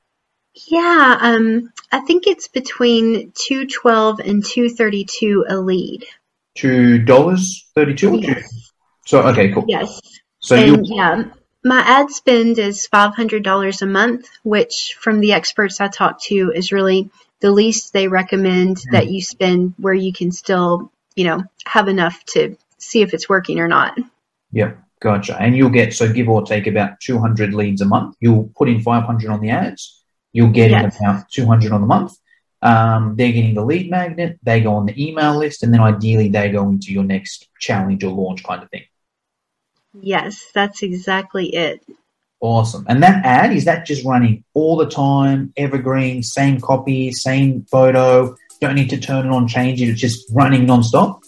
Yeah, 0.66 1.18
um, 1.20 1.70
I 1.92 2.00
think 2.00 2.26
it's 2.26 2.48
between 2.48 3.32
two 3.34 3.66
twelve 3.66 4.18
and 4.18 4.44
two 4.44 4.68
thirty 4.68 5.04
two 5.04 5.44
a 5.48 5.56
lead. 5.56 6.04
Two 6.56 6.98
dollars 6.98 7.70
thirty 7.76 7.94
two. 7.94 8.18
Yes. 8.18 8.72
So 9.06 9.22
okay, 9.28 9.52
cool. 9.52 9.66
Yes. 9.68 10.00
So 10.40 10.56
and, 10.56 10.84
yeah, 10.84 11.24
my 11.68 11.80
ad 11.80 12.10
spend 12.10 12.58
is 12.58 12.86
five 12.86 13.14
hundred 13.14 13.44
dollars 13.44 13.82
a 13.82 13.86
month, 13.86 14.28
which 14.42 14.96
from 14.98 15.20
the 15.20 15.32
experts 15.32 15.80
I 15.80 15.88
talk 15.88 16.20
to 16.22 16.52
is 16.54 16.72
really 16.72 17.10
the 17.40 17.52
least 17.52 17.92
they 17.92 18.08
recommend 18.08 18.78
mm. 18.78 18.92
that 18.92 19.08
you 19.08 19.22
spend, 19.22 19.74
where 19.78 19.94
you 19.94 20.12
can 20.12 20.32
still, 20.32 20.90
you 21.14 21.24
know, 21.24 21.44
have 21.66 21.88
enough 21.88 22.24
to 22.26 22.56
see 22.78 23.02
if 23.02 23.14
it's 23.14 23.28
working 23.28 23.60
or 23.60 23.68
not. 23.68 23.96
Yep. 24.52 24.78
Gotcha. 25.00 25.40
And 25.40 25.56
you'll 25.56 25.70
get, 25.70 25.94
so 25.94 26.12
give 26.12 26.28
or 26.28 26.42
take 26.42 26.66
about 26.66 26.98
200 26.98 27.54
leads 27.54 27.80
a 27.82 27.84
month. 27.84 28.16
You'll 28.18 28.50
put 28.56 28.68
in 28.68 28.82
500 28.82 29.30
on 29.30 29.40
the 29.40 29.50
ads 29.50 29.98
You'll 30.32 30.50
get 30.50 30.70
yes. 30.70 30.96
about 30.98 31.30
200 31.30 31.72
on 31.72 31.80
the 31.80 31.86
month. 31.86 32.12
Um, 32.60 33.14
they're 33.16 33.32
getting 33.32 33.54
the 33.54 33.64
lead 33.64 33.90
magnet, 33.90 34.38
they 34.42 34.60
go 34.60 34.74
on 34.74 34.86
the 34.86 35.02
email 35.08 35.38
list, 35.38 35.62
and 35.62 35.72
then 35.72 35.80
ideally 35.80 36.28
they 36.28 36.50
go 36.50 36.68
into 36.68 36.92
your 36.92 37.04
next 37.04 37.48
challenge 37.60 38.02
or 38.02 38.10
launch 38.10 38.42
kind 38.42 38.62
of 38.62 38.70
thing. 38.70 38.82
Yes, 39.94 40.50
that's 40.54 40.82
exactly 40.82 41.54
it. 41.54 41.84
Awesome. 42.40 42.86
And 42.88 43.02
that 43.02 43.24
ad, 43.24 43.52
is 43.52 43.64
that 43.64 43.84
just 43.84 44.04
running 44.04 44.44
all 44.54 44.76
the 44.76 44.86
time, 44.86 45.52
evergreen, 45.56 46.22
same 46.22 46.60
copy, 46.60 47.10
same 47.10 47.64
photo? 47.70 48.36
Don't 48.60 48.74
need 48.74 48.90
to 48.90 48.98
turn 48.98 49.26
it 49.26 49.30
on, 49.30 49.48
change 49.48 49.82
it. 49.82 49.88
It's 49.88 50.00
just 50.00 50.30
running 50.32 50.66
nonstop? 50.66 51.22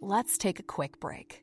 Let's 0.00 0.38
take 0.38 0.58
a 0.58 0.62
quick 0.62 0.98
break. 0.98 1.42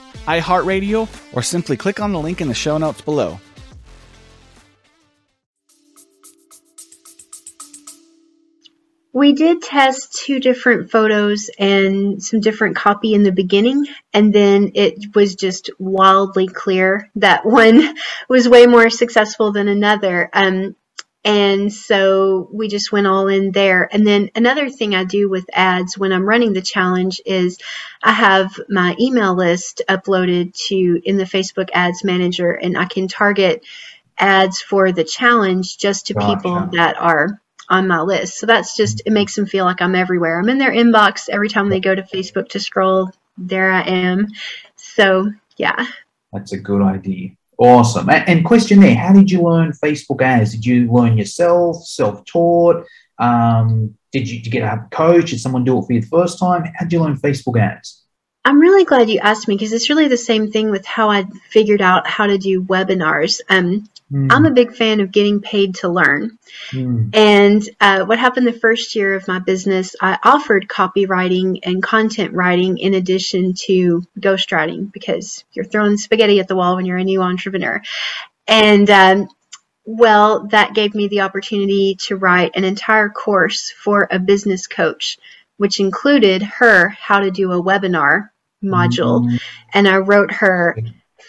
iHeartRadio, 0.25 1.07
or 1.33 1.41
simply 1.41 1.77
click 1.77 1.99
on 1.99 2.11
the 2.13 2.19
link 2.19 2.41
in 2.41 2.47
the 2.47 2.53
show 2.53 2.77
notes 2.77 3.01
below. 3.01 3.39
We 9.13 9.33
did 9.33 9.61
test 9.61 10.13
two 10.13 10.39
different 10.39 10.89
photos 10.89 11.49
and 11.59 12.23
some 12.23 12.39
different 12.39 12.77
copy 12.77 13.13
in 13.13 13.23
the 13.23 13.33
beginning, 13.33 13.85
and 14.13 14.33
then 14.33 14.71
it 14.75 15.13
was 15.13 15.35
just 15.35 15.69
wildly 15.77 16.47
clear 16.47 17.09
that 17.15 17.45
one 17.45 17.93
was 18.29 18.47
way 18.47 18.67
more 18.67 18.89
successful 18.89 19.51
than 19.51 19.67
another. 19.67 20.29
Um, 20.31 20.75
and 21.23 21.71
so 21.71 22.49
we 22.51 22.67
just 22.67 22.91
went 22.91 23.05
all 23.05 23.27
in 23.27 23.51
there. 23.51 23.87
And 23.91 24.05
then 24.07 24.31
another 24.35 24.69
thing 24.69 24.95
I 24.95 25.03
do 25.03 25.29
with 25.29 25.45
ads 25.53 25.97
when 25.97 26.11
I'm 26.11 26.27
running 26.27 26.53
the 26.53 26.61
challenge 26.61 27.21
is 27.25 27.59
I 28.01 28.11
have 28.11 28.59
my 28.69 28.95
email 28.99 29.35
list 29.35 29.83
uploaded 29.87 30.55
to 30.67 31.01
in 31.03 31.17
the 31.17 31.25
Facebook 31.25 31.69
ads 31.73 32.03
manager 32.03 32.51
and 32.51 32.75
I 32.75 32.85
can 32.85 33.07
target 33.07 33.63
ads 34.17 34.61
for 34.61 34.91
the 34.91 35.03
challenge 35.03 35.77
just 35.77 36.07
to 36.07 36.15
gotcha. 36.15 36.35
people 36.37 36.69
that 36.73 36.97
are 36.97 37.39
on 37.69 37.87
my 37.87 38.01
list. 38.01 38.39
So 38.39 38.47
that's 38.47 38.75
just 38.75 39.03
it 39.05 39.11
makes 39.11 39.35
them 39.35 39.45
feel 39.45 39.65
like 39.65 39.81
I'm 39.81 39.95
everywhere. 39.95 40.39
I'm 40.39 40.49
in 40.49 40.57
their 40.57 40.71
inbox 40.71 41.29
every 41.29 41.49
time 41.49 41.69
they 41.69 41.79
go 41.79 41.93
to 41.93 42.01
Facebook 42.01 42.49
to 42.49 42.59
scroll. 42.59 43.11
There 43.37 43.71
I 43.71 43.81
am. 43.81 44.27
So 44.75 45.31
yeah. 45.55 45.85
That's 46.33 46.51
a 46.51 46.57
good 46.57 46.81
idea. 46.81 47.31
Awesome. 47.61 48.09
And 48.09 48.43
question 48.43 48.79
there, 48.79 48.95
how 48.95 49.13
did 49.13 49.29
you 49.29 49.43
learn 49.43 49.71
Facebook 49.71 50.23
ads? 50.23 50.51
Did 50.51 50.65
you 50.65 50.91
learn 50.91 51.15
yourself, 51.15 51.85
self-taught? 51.85 52.87
Um, 53.19 53.95
did 54.11 54.27
you, 54.27 54.37
did 54.37 54.47
you 54.47 54.51
get 54.51 54.63
a 54.63 54.87
coach? 54.89 55.29
Did 55.29 55.41
someone 55.41 55.63
do 55.63 55.77
it 55.77 55.85
for 55.85 55.93
you 55.93 56.01
the 56.01 56.07
first 56.07 56.39
time? 56.39 56.63
How 56.63 56.85
did 56.85 56.93
you 56.93 57.01
learn 57.01 57.17
Facebook 57.17 57.61
ads? 57.61 58.03
I'm 58.43 58.59
really 58.59 58.83
glad 58.83 59.11
you 59.11 59.19
asked 59.19 59.47
me 59.47 59.53
because 59.53 59.73
it's 59.73 59.91
really 59.91 60.07
the 60.07 60.17
same 60.17 60.51
thing 60.51 60.71
with 60.71 60.87
how 60.87 61.11
I 61.11 61.25
figured 61.51 61.83
out 61.83 62.07
how 62.07 62.25
to 62.25 62.39
do 62.39 62.63
webinars. 62.63 63.41
Um, 63.47 63.87
mm. 64.11 64.27
I'm 64.31 64.45
a 64.45 64.51
big 64.51 64.75
fan 64.75 64.99
of 64.99 65.11
getting 65.11 65.41
paid 65.41 65.75
to 65.75 65.89
learn. 65.89 66.37
Mm. 66.71 67.15
And 67.15 67.63
uh, 67.79 68.05
what 68.05 68.19
happened 68.19 68.47
the 68.47 68.53
first 68.53 68.95
year 68.95 69.15
of 69.15 69.27
my 69.27 69.39
business, 69.39 69.95
I 70.01 70.17
offered 70.23 70.67
copywriting 70.67 71.59
and 71.63 71.81
content 71.81 72.33
writing 72.33 72.77
in 72.77 72.93
addition 72.93 73.53
to 73.65 74.03
ghostwriting 74.19 74.91
because 74.91 75.43
you're 75.53 75.65
throwing 75.65 75.97
spaghetti 75.97 76.39
at 76.39 76.47
the 76.47 76.55
wall 76.55 76.75
when 76.75 76.85
you're 76.85 76.97
a 76.97 77.03
new 77.03 77.21
entrepreneur. 77.21 77.81
And 78.47 78.89
um, 78.89 79.27
well, 79.85 80.47
that 80.47 80.75
gave 80.75 80.93
me 80.93 81.07
the 81.07 81.21
opportunity 81.21 81.95
to 82.01 82.15
write 82.15 82.51
an 82.55 82.63
entire 82.63 83.09
course 83.09 83.71
for 83.71 84.07
a 84.11 84.19
business 84.19 84.67
coach 84.67 85.17
which 85.61 85.79
included 85.79 86.41
her 86.41 86.89
how 86.89 87.19
to 87.19 87.29
do 87.29 87.51
a 87.51 87.61
webinar 87.61 88.31
module. 88.63 89.21
Mm-hmm. 89.21 89.35
And 89.75 89.87
I 89.87 89.97
wrote 89.97 90.31
her 90.31 90.75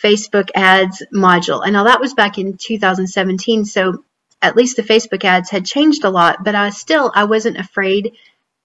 Facebook 0.02 0.50
ads 0.54 1.02
module. 1.14 1.62
And 1.62 1.72
now 1.72 1.84
that 1.84 2.00
was 2.00 2.14
back 2.14 2.38
in 2.38 2.56
2017. 2.56 3.64
So 3.64 4.04
at 4.40 4.56
least 4.56 4.76
the 4.76 4.82
Facebook 4.82 5.24
ads 5.24 5.50
had 5.50 5.64
changed 5.64 6.04
a 6.04 6.10
lot, 6.10 6.42
but 6.42 6.54
I 6.54 6.70
still, 6.70 7.12
I 7.14 7.24
wasn't 7.24 7.58
afraid 7.58 8.14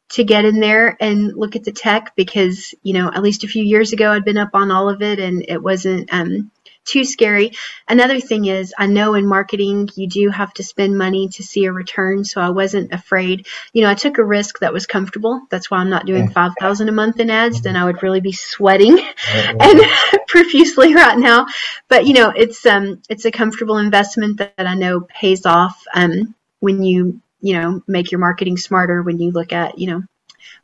to 0.10 0.24
get 0.24 0.46
in 0.46 0.60
there 0.60 0.96
and 1.00 1.34
look 1.36 1.56
at 1.56 1.64
the 1.64 1.72
tech 1.72 2.16
because, 2.16 2.74
you 2.82 2.94
know, 2.94 3.12
at 3.14 3.22
least 3.22 3.44
a 3.44 3.48
few 3.48 3.64
years 3.64 3.94
ago 3.94 4.12
I'd 4.12 4.26
been 4.26 4.38
up 4.38 4.52
on 4.54 4.72
all 4.72 4.90
of 4.90 5.02
it 5.02 5.20
and 5.20 5.46
it 5.48 5.62
wasn't 5.62 6.12
um, 6.14 6.50
too 6.88 7.04
scary. 7.04 7.52
Another 7.88 8.20
thing 8.20 8.46
is, 8.46 8.74
I 8.78 8.88
know 8.88 9.14
in 9.14 9.28
marketing 9.28 9.90
you 9.96 10.08
do 10.08 10.30
have 10.30 10.54
to 10.56 10.64
spend 10.64 10.98
money 10.98 11.28
to 11.30 11.44
see 11.44 11.66
a 11.66 11.72
return, 11.72 12.24
so 12.24 12.42
I 12.42 12.50
wasn't 12.50 12.94
afraid. 12.94 13.48
You 13.74 13.84
know, 13.84 13.90
I 13.90 13.94
took 13.96 14.18
a 14.18 14.24
risk 14.24 14.60
that 14.60 14.74
was 14.74 14.86
comfortable. 14.86 15.42
That's 15.50 15.70
why 15.70 15.78
I'm 15.78 15.90
not 15.90 16.06
doing 16.06 16.30
five 16.30 16.54
thousand 16.60 16.90
a 16.90 16.92
month 16.92 17.20
in 17.20 17.30
ads. 17.30 17.62
Then 17.62 17.76
I 17.76 17.86
would 17.86 18.02
really 18.02 18.22
be 18.22 18.32
sweating 18.32 18.98
and 19.28 19.82
profusely 20.28 20.96
right 20.96 21.18
now. 21.18 21.46
But 21.88 22.08
you 22.08 22.14
know, 22.14 22.30
it's 22.36 22.66
um, 22.66 23.02
it's 23.10 23.26
a 23.26 23.32
comfortable 23.32 23.78
investment 23.78 24.38
that, 24.38 24.56
that 24.58 24.68
I 24.68 24.76
know 24.76 25.02
pays 25.02 25.46
off 25.46 25.84
um, 25.94 26.34
when 26.60 26.84
you 26.84 27.22
you 27.42 27.54
know 27.54 27.84
make 27.88 28.12
your 28.12 28.20
marketing 28.20 28.58
smarter. 28.58 29.04
When 29.04 29.20
you 29.20 29.32
look 29.32 29.54
at 29.54 29.78
you 29.78 29.88
know 29.88 30.04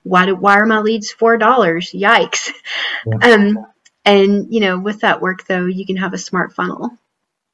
why 0.04 0.26
do 0.26 0.36
why 0.36 0.56
are 0.56 0.66
my 0.66 0.80
leads 0.80 1.12
four 1.12 1.38
dollars? 1.38 1.92
Yikes. 1.92 2.52
Yeah. 3.06 3.34
Um, 3.34 3.66
and 4.06 4.54
you 4.54 4.60
know, 4.60 4.78
with 4.78 5.02
that 5.02 5.22
work 5.22 5.46
though, 5.48 5.66
you 5.66 5.86
can 5.86 5.98
have 5.98 6.14
a 6.14 6.18
smart 6.18 6.54
funnel. 6.54 6.98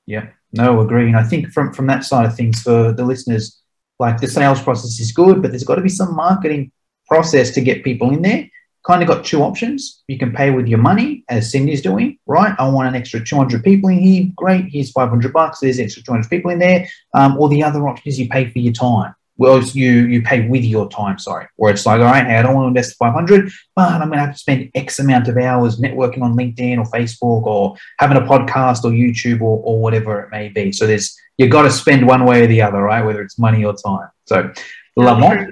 Yeah, 0.05 0.27
no, 0.53 0.81
agree. 0.81 1.07
And 1.07 1.17
I 1.17 1.23
think 1.23 1.51
from 1.51 1.73
from 1.73 1.87
that 1.87 2.03
side 2.03 2.25
of 2.25 2.35
things, 2.35 2.61
for 2.61 2.91
the 2.91 3.05
listeners, 3.05 3.61
like 3.99 4.19
the 4.19 4.27
sales 4.27 4.61
process 4.61 4.99
is 4.99 5.11
good, 5.11 5.41
but 5.41 5.51
there's 5.51 5.63
got 5.63 5.75
to 5.75 5.81
be 5.81 5.89
some 5.89 6.15
marketing 6.15 6.71
process 7.07 7.51
to 7.51 7.61
get 7.61 7.83
people 7.83 8.11
in 8.11 8.21
there. 8.21 8.49
Kind 8.85 9.01
of 9.01 9.07
got 9.09 9.25
two 9.25 9.43
options. 9.43 10.03
You 10.07 10.17
can 10.17 10.31
pay 10.31 10.51
with 10.51 10.67
your 10.67 10.79
money, 10.79 11.25
as 11.29 11.51
Cindy's 11.51 11.81
doing, 11.81 12.17
right? 12.25 12.55
I 12.57 12.67
want 12.69 12.87
an 12.87 12.95
extra 12.95 13.23
200 13.23 13.63
people 13.63 13.89
in 13.89 13.99
here. 13.99 14.25
Great, 14.35 14.65
here's 14.69 14.91
500 14.91 15.33
bucks. 15.33 15.59
There's 15.59 15.79
extra 15.79 16.01
200 16.01 16.29
people 16.29 16.49
in 16.49 16.59
there. 16.59 16.87
Um, 17.13 17.37
or 17.37 17.49
the 17.49 17.61
other 17.61 17.87
option 17.87 18.07
is 18.07 18.19
you 18.19 18.29
pay 18.29 18.49
for 18.49 18.59
your 18.59 18.73
time 18.73 19.13
well, 19.39 19.63
you 19.63 20.05
you 20.07 20.21
pay 20.21 20.45
with 20.47 20.65
your 20.65 20.89
time, 20.89 21.17
sorry, 21.17 21.47
where 21.55 21.71
it's 21.71 21.85
like, 21.85 22.01
all 22.01 22.07
right, 22.07 22.25
hey, 22.25 22.37
I 22.37 22.41
don't 22.41 22.55
want 22.55 22.65
to 22.65 22.67
invest 22.67 22.97
500, 22.97 23.49
but 23.73 23.89
I'm 23.89 24.09
going 24.09 24.19
to 24.19 24.25
have 24.25 24.33
to 24.33 24.37
spend 24.37 24.69
X 24.75 24.99
amount 24.99 25.29
of 25.29 25.37
hours 25.37 25.79
networking 25.79 26.21
on 26.21 26.35
LinkedIn 26.35 26.77
or 26.77 26.83
Facebook 26.91 27.43
or 27.43 27.77
having 27.99 28.17
a 28.17 28.21
podcast 28.21 28.83
or 28.83 28.91
YouTube 28.91 29.39
or, 29.39 29.61
or 29.63 29.81
whatever 29.81 30.19
it 30.19 30.29
may 30.29 30.49
be. 30.49 30.73
So 30.73 30.85
there's, 30.85 31.17
you've 31.37 31.51
got 31.51 31.61
to 31.61 31.71
spend 31.71 32.05
one 32.05 32.25
way 32.25 32.43
or 32.43 32.47
the 32.47 32.61
other, 32.61 32.81
right? 32.81 33.03
Whether 33.03 33.21
it's 33.21 33.39
money 33.39 33.63
or 33.63 33.73
time. 33.73 34.09
So 34.25 34.51
love 34.97 35.21
that. 35.21 35.47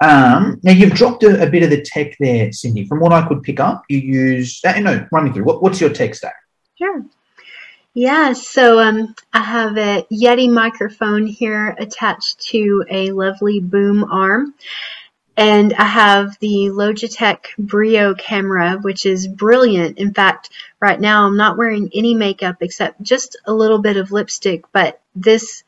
Um, 0.00 0.58
now 0.62 0.72
you've 0.72 0.94
dropped 0.94 1.22
a, 1.22 1.46
a, 1.46 1.50
bit 1.50 1.62
of 1.62 1.68
the 1.68 1.82
tech 1.82 2.16
there, 2.18 2.50
Cindy. 2.52 2.86
From 2.86 3.00
what 3.00 3.12
I 3.12 3.28
could 3.28 3.42
pick 3.42 3.60
up, 3.60 3.84
you 3.90 3.98
use, 3.98 4.62
uh, 4.66 4.80
no, 4.80 5.06
run 5.12 5.24
me 5.24 5.32
through. 5.32 5.44
What, 5.44 5.62
what's 5.62 5.78
your 5.78 5.90
tech 5.90 6.14
stack? 6.14 6.36
Sure. 6.78 7.04
Yeah, 7.98 8.34
so 8.34 8.78
um, 8.78 9.14
I 9.32 9.40
have 9.40 9.78
a 9.78 10.06
Yeti 10.12 10.52
microphone 10.52 11.26
here 11.26 11.74
attached 11.78 12.38
to 12.50 12.84
a 12.90 13.10
lovely 13.12 13.58
boom 13.58 14.04
arm. 14.04 14.52
And 15.34 15.72
I 15.72 15.84
have 15.84 16.38
the 16.40 16.68
Logitech 16.68 17.56
Brio 17.58 18.14
camera, 18.14 18.76
which 18.82 19.06
is 19.06 19.26
brilliant. 19.26 19.96
In 19.96 20.12
fact, 20.12 20.50
right 20.78 21.00
now 21.00 21.24
I'm 21.24 21.38
not 21.38 21.56
wearing 21.56 21.88
any 21.94 22.12
makeup 22.12 22.56
except 22.60 23.02
just 23.02 23.38
a 23.46 23.54
little 23.54 23.78
bit 23.78 23.96
of 23.96 24.12
lipstick, 24.12 24.66
but 24.72 25.00
this 25.14 25.64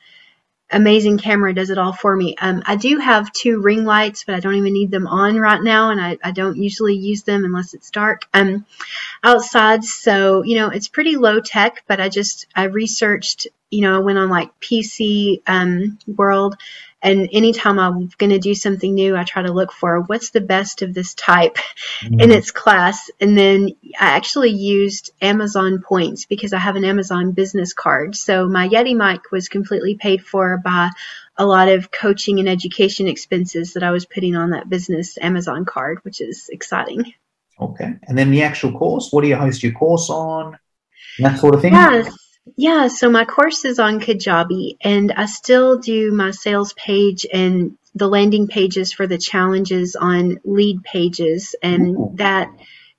amazing 0.70 1.18
camera 1.18 1.54
does 1.54 1.70
it 1.70 1.78
all 1.78 1.92
for 1.92 2.14
me. 2.14 2.34
Um, 2.40 2.62
I 2.66 2.76
do 2.76 2.98
have 2.98 3.32
two 3.32 3.60
ring 3.60 3.84
lights, 3.84 4.24
but 4.24 4.34
I 4.34 4.40
don't 4.40 4.54
even 4.54 4.72
need 4.72 4.90
them 4.90 5.06
on 5.06 5.36
right 5.36 5.62
now, 5.62 5.90
and 5.90 6.00
I, 6.00 6.18
I 6.22 6.32
don't 6.32 6.56
usually 6.56 6.94
use 6.94 7.22
them 7.22 7.44
unless 7.44 7.74
it's 7.74 7.90
dark 7.90 8.26
um, 8.34 8.66
outside. 9.22 9.84
So, 9.84 10.42
you 10.42 10.56
know, 10.56 10.68
it's 10.68 10.88
pretty 10.88 11.16
low 11.16 11.40
tech, 11.40 11.84
but 11.86 12.00
I 12.00 12.08
just, 12.08 12.46
I 12.54 12.64
researched, 12.64 13.48
you 13.70 13.82
know, 13.82 13.96
I 13.96 14.00
went 14.00 14.18
on 14.18 14.30
like 14.30 14.58
PC 14.60 15.42
um, 15.46 15.98
World 16.06 16.56
and 17.00 17.28
anytime 17.32 17.78
I'm 17.78 18.10
going 18.18 18.30
to 18.30 18.40
do 18.40 18.54
something 18.54 18.92
new, 18.92 19.16
I 19.16 19.22
try 19.22 19.42
to 19.42 19.52
look 19.52 19.70
for 19.70 20.00
what's 20.00 20.30
the 20.30 20.40
best 20.40 20.82
of 20.82 20.92
this 20.92 21.14
type 21.14 21.56
mm-hmm. 22.00 22.18
in 22.18 22.32
its 22.32 22.50
class. 22.50 23.08
And 23.20 23.38
then 23.38 23.70
I 23.98 24.16
actually 24.16 24.50
used 24.50 25.12
Amazon 25.22 25.80
points 25.80 26.26
because 26.26 26.52
I 26.52 26.58
have 26.58 26.74
an 26.74 26.84
Amazon 26.84 27.32
business 27.32 27.72
card. 27.72 28.16
So 28.16 28.48
my 28.48 28.68
Yeti 28.68 28.96
mic 28.96 29.30
was 29.30 29.48
completely 29.48 29.94
paid 29.94 30.24
for 30.24 30.58
by 30.58 30.90
a 31.36 31.46
lot 31.46 31.68
of 31.68 31.92
coaching 31.92 32.40
and 32.40 32.48
education 32.48 33.06
expenses 33.06 33.74
that 33.74 33.84
I 33.84 33.92
was 33.92 34.04
putting 34.04 34.34
on 34.34 34.50
that 34.50 34.68
business 34.68 35.16
Amazon 35.18 35.64
card, 35.64 36.00
which 36.02 36.20
is 36.20 36.48
exciting. 36.48 37.14
Okay. 37.60 37.92
And 38.02 38.18
then 38.18 38.32
the 38.32 38.42
actual 38.42 38.76
course, 38.76 39.10
what 39.12 39.22
do 39.22 39.28
you 39.28 39.36
host 39.36 39.62
your 39.62 39.72
course 39.72 40.10
on? 40.10 40.58
That 41.20 41.38
sort 41.38 41.54
of 41.54 41.62
thing? 41.62 41.74
Yes. 41.74 42.12
Yeah, 42.56 42.88
so 42.88 43.10
my 43.10 43.24
course 43.24 43.64
is 43.64 43.78
on 43.78 44.00
Kajabi, 44.00 44.76
and 44.80 45.12
I 45.12 45.26
still 45.26 45.78
do 45.78 46.12
my 46.12 46.30
sales 46.30 46.72
page 46.74 47.26
and 47.32 47.76
the 47.94 48.08
landing 48.08 48.46
pages 48.46 48.92
for 48.92 49.06
the 49.06 49.18
challenges 49.18 49.96
on 49.96 50.38
lead 50.44 50.82
pages, 50.82 51.54
and 51.62 51.96
Ooh. 51.96 52.12
that 52.16 52.50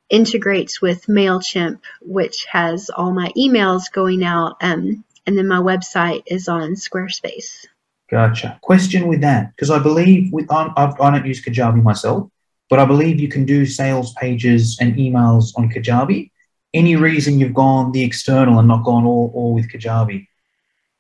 integrates 0.10 0.82
with 0.82 1.06
MailChimp, 1.06 1.80
which 2.02 2.46
has 2.52 2.90
all 2.90 3.14
my 3.14 3.32
emails 3.38 3.92
going 3.92 4.24
out, 4.24 4.58
um, 4.62 5.04
and 5.26 5.38
then 5.38 5.48
my 5.48 5.60
website 5.60 6.24
is 6.26 6.48
on 6.48 6.74
Squarespace. 6.74 7.66
Gotcha. 8.10 8.58
Question 8.62 9.08
with 9.08 9.22
that, 9.22 9.56
because 9.56 9.70
I 9.70 9.80
believe 9.80 10.34
with 10.34 10.52
I, 10.52 10.74
I 10.76 11.12
don't 11.12 11.26
use 11.26 11.44
Kajabi 11.44 11.84
myself, 11.84 12.30
but 12.70 12.80
I 12.80 12.86
believe 12.86 13.20
you 13.20 13.28
can 13.28 13.46
do 13.46 13.66
sales 13.66 14.14
pages 14.14 14.78
and 14.82 14.96
emails 14.96 15.52
on 15.56 15.70
Kajabi 15.70 16.32
any 16.74 16.96
reason 16.96 17.40
you've 17.40 17.54
gone 17.54 17.92
the 17.92 18.04
external 18.04 18.60
and 18.60 18.68
not 18.68 18.84
gone 18.84 19.06
all, 19.06 19.32
all 19.34 19.54
with 19.54 19.70
Kajabi? 19.72 20.28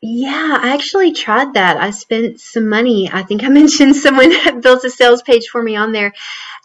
Yeah, 0.01 0.57
I 0.61 0.73
actually 0.73 1.11
tried 1.11 1.55
that. 1.55 1.75
I 1.75 1.91
spent 1.91 2.39
some 2.39 2.69
money. 2.69 3.09
I 3.11 3.23
think 3.23 3.43
I 3.43 3.49
mentioned 3.49 3.95
someone 3.95 4.31
built 4.61 4.85
a 4.85 4.89
sales 4.89 5.21
page 5.21 5.47
for 5.47 5.61
me 5.61 5.75
on 5.75 5.91
there. 5.91 6.13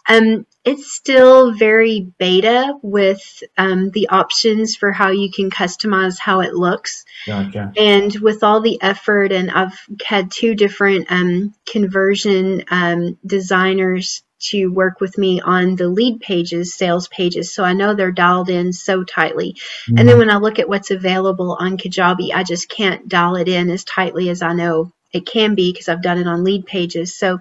Um, 0.07 0.45
it's 0.63 0.91
still 0.91 1.51
very 1.53 2.07
beta 2.17 2.73
with 2.81 3.43
um, 3.57 3.89
the 3.91 4.09
options 4.09 4.75
for 4.75 4.91
how 4.91 5.11
you 5.11 5.31
can 5.31 5.49
customize 5.49 6.17
how 6.19 6.41
it 6.41 6.53
looks. 6.53 7.05
Gotcha. 7.27 7.71
And 7.75 8.15
with 8.15 8.43
all 8.43 8.61
the 8.61 8.81
effort, 8.81 9.31
and 9.31 9.51
I've 9.51 9.79
had 10.05 10.31
two 10.31 10.55
different 10.55 11.11
um, 11.11 11.53
conversion 11.65 12.63
um, 12.69 13.17
designers 13.25 14.23
to 14.39 14.67
work 14.67 14.99
with 14.99 15.17
me 15.17 15.41
on 15.41 15.75
the 15.75 15.87
lead 15.87 16.19
pages, 16.19 16.73
sales 16.73 17.07
pages. 17.07 17.53
So 17.53 17.63
I 17.63 17.73
know 17.73 17.93
they're 17.93 18.11
dialed 18.11 18.49
in 18.49 18.73
so 18.73 19.03
tightly. 19.03 19.53
Mm-hmm. 19.53 19.97
And 19.97 20.07
then 20.07 20.07
mm-hmm. 20.07 20.19
when 20.19 20.29
I 20.29 20.37
look 20.37 20.59
at 20.59 20.69
what's 20.69 20.91
available 20.91 21.57
on 21.59 21.77
Kajabi, 21.77 22.33
I 22.33 22.43
just 22.43 22.69
can't 22.69 23.07
dial 23.07 23.35
it 23.35 23.47
in 23.47 23.69
as 23.69 23.83
tightly 23.83 24.29
as 24.29 24.41
I 24.41 24.53
know 24.53 24.91
it 25.15 25.25
can 25.25 25.55
be 25.55 25.71
because 25.71 25.87
I've 25.87 26.01
done 26.01 26.17
it 26.17 26.27
on 26.27 26.43
lead 26.43 26.65
pages. 26.65 27.15
So 27.15 27.39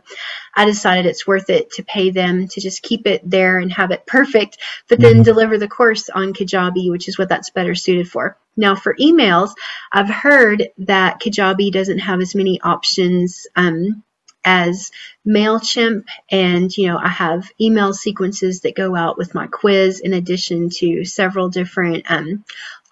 I 0.54 0.64
decided 0.64 1.06
it's 1.06 1.26
worth 1.26 1.50
it 1.50 1.72
to 1.72 1.82
pay 1.82 2.10
them 2.10 2.46
to 2.48 2.60
just 2.60 2.82
keep 2.82 3.06
it 3.06 3.28
there 3.28 3.58
and 3.58 3.72
have 3.72 3.90
it 3.90 4.06
perfect, 4.06 4.58
but 4.88 5.00
then 5.00 5.14
mm-hmm. 5.14 5.22
deliver 5.22 5.58
the 5.58 5.68
course 5.68 6.08
on 6.08 6.32
Kajabi, 6.32 6.90
which 6.90 7.08
is 7.08 7.18
what 7.18 7.28
that's 7.28 7.50
better 7.50 7.74
suited 7.74 8.08
for. 8.08 8.36
Now, 8.56 8.76
for 8.76 8.94
emails, 8.94 9.50
I've 9.90 10.08
heard 10.08 10.68
that 10.78 11.20
Kajabi 11.20 11.72
doesn't 11.72 11.98
have 11.98 12.20
as 12.20 12.36
many 12.36 12.60
options 12.60 13.48
um, 13.56 14.04
as 14.44 14.90
MailChimp. 15.26 16.04
And, 16.30 16.76
you 16.76 16.88
know, 16.88 16.98
I 16.98 17.08
have 17.08 17.50
email 17.60 17.92
sequences 17.92 18.60
that 18.60 18.76
go 18.76 18.94
out 18.94 19.18
with 19.18 19.34
my 19.34 19.46
quiz 19.46 20.00
in 20.00 20.12
addition 20.12 20.70
to 20.70 21.04
several 21.04 21.48
different 21.48 22.10
um, 22.10 22.44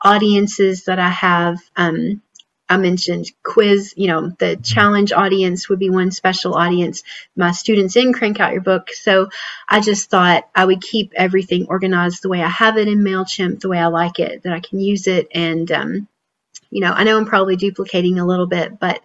audiences 0.03 0.85
that 0.85 0.99
I 0.99 1.11
have. 1.11 1.59
Um, 1.77 2.23
I 2.69 2.79
mentioned 2.79 3.31
quiz, 3.43 3.93
you 3.99 4.07
know, 4.07 4.31
the 4.38 4.57
challenge 4.57 5.12
audience 5.12 5.69
would 5.69 5.79
be 5.79 5.91
one 5.91 6.11
special 6.11 6.55
audience. 6.55 7.03
My 7.37 7.53
students 7.53 7.97
in 7.97 8.15
Crank 8.15 8.41
Out 8.41 8.53
Your 8.53 8.62
Book. 8.62 8.88
So 8.95 9.29
I 9.69 9.81
just 9.81 10.09
thought 10.09 10.49
I 10.55 10.65
would 10.65 10.81
keep 10.81 11.12
everything 11.15 11.67
organized 11.69 12.23
the 12.23 12.31
way 12.31 12.43
I 12.43 12.49
have 12.49 12.79
it 12.79 12.88
in 12.88 13.01
MailChimp, 13.01 13.61
the 13.61 13.69
way 13.69 13.79
I 13.79 13.88
like 13.88 14.19
it, 14.21 14.45
that 14.45 14.55
I 14.55 14.61
can 14.61 14.81
use 14.81 15.07
it. 15.07 15.29
And, 15.35 15.71
um, 15.71 16.09
you 16.71 16.81
know, 16.81 16.93
I 16.93 17.05
know 17.05 17.19
I'm 17.19 17.27
probably 17.27 17.57
duplicating 17.57 18.19
a 18.19 18.27
little 18.27 18.47
bit, 18.47 18.79
but 18.79 19.03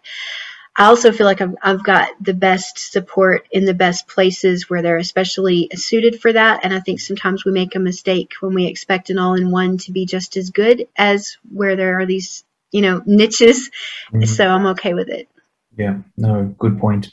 I 0.77 0.85
also 0.85 1.11
feel 1.11 1.25
like 1.25 1.41
I've, 1.41 1.55
I've 1.63 1.83
got 1.83 2.09
the 2.21 2.35
best 2.35 2.91
support 2.91 3.47
in 3.51 3.65
the 3.65 3.73
best 3.73 4.07
places 4.07 4.69
where 4.69 4.83
they're 4.83 4.97
especially 4.97 5.69
suited 5.73 6.21
for 6.21 6.31
that. 6.31 6.59
And 6.63 6.71
I 6.71 6.79
think 6.79 6.99
sometimes 6.99 7.43
we 7.43 7.51
make 7.51 7.75
a 7.75 7.79
mistake 7.79 8.33
when 8.41 8.53
we 8.53 8.67
expect 8.67 9.09
an 9.09 9.17
all 9.17 9.33
in 9.33 9.49
one 9.49 9.79
to 9.79 9.91
be 9.91 10.05
just 10.05 10.37
as 10.37 10.51
good 10.51 10.87
as 10.95 11.37
where 11.51 11.75
there 11.75 11.99
are 11.99 12.05
these, 12.05 12.43
you 12.71 12.81
know, 12.81 13.01
niches. 13.07 13.71
Mm-hmm. 14.13 14.25
So 14.25 14.47
I'm 14.47 14.67
okay 14.67 14.93
with 14.93 15.09
it. 15.09 15.27
Yeah, 15.75 15.97
no, 16.15 16.55
good 16.59 16.79
point. 16.79 17.11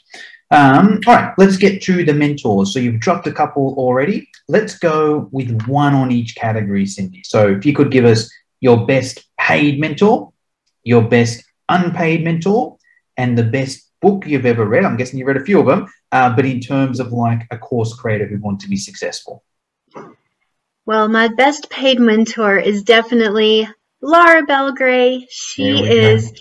Um, 0.51 0.99
all 1.07 1.15
right, 1.15 1.33
let's 1.39 1.57
get 1.57 1.81
to 1.83 2.05
the 2.05 2.13
mentors. 2.13 2.71
So 2.71 2.79
you've 2.79 2.99
dropped 2.99 3.25
a 3.25 3.31
couple 3.31 3.73
already. 3.79 4.29
Let's 4.47 4.77
go 4.77 5.27
with 5.31 5.65
one 5.65 5.95
on 5.95 6.11
each 6.11 6.35
category, 6.35 6.85
Cindy. 6.85 7.23
So 7.25 7.47
if 7.49 7.65
you 7.65 7.73
could 7.73 7.89
give 7.89 8.05
us 8.05 8.31
your 8.59 8.85
best 8.85 9.25
paid 9.39 9.79
mentor, 9.79 10.31
your 10.83 11.01
best 11.01 11.43
unpaid 11.67 12.23
mentor, 12.23 12.74
and 13.17 13.37
the 13.37 13.43
best 13.43 13.91
book 14.01 14.25
you've 14.25 14.45
ever 14.45 14.65
read. 14.65 14.85
I'm 14.85 14.97
guessing 14.97 15.19
you 15.19 15.25
read 15.25 15.37
a 15.37 15.43
few 15.43 15.59
of 15.59 15.65
them, 15.65 15.87
uh, 16.11 16.35
but 16.35 16.45
in 16.45 16.59
terms 16.59 16.99
of 16.99 17.11
like 17.11 17.47
a 17.51 17.57
course 17.57 17.93
creator 17.93 18.27
who 18.27 18.37
want 18.39 18.59
to 18.61 18.69
be 18.69 18.77
successful. 18.77 19.43
Well, 20.85 21.07
my 21.07 21.29
best 21.29 21.69
paid 21.69 21.99
mentor 21.99 22.57
is 22.57 22.83
definitely 22.83 23.67
Laura 24.01 24.45
Belgray. 24.45 25.25
She 25.29 25.83
is 25.83 26.31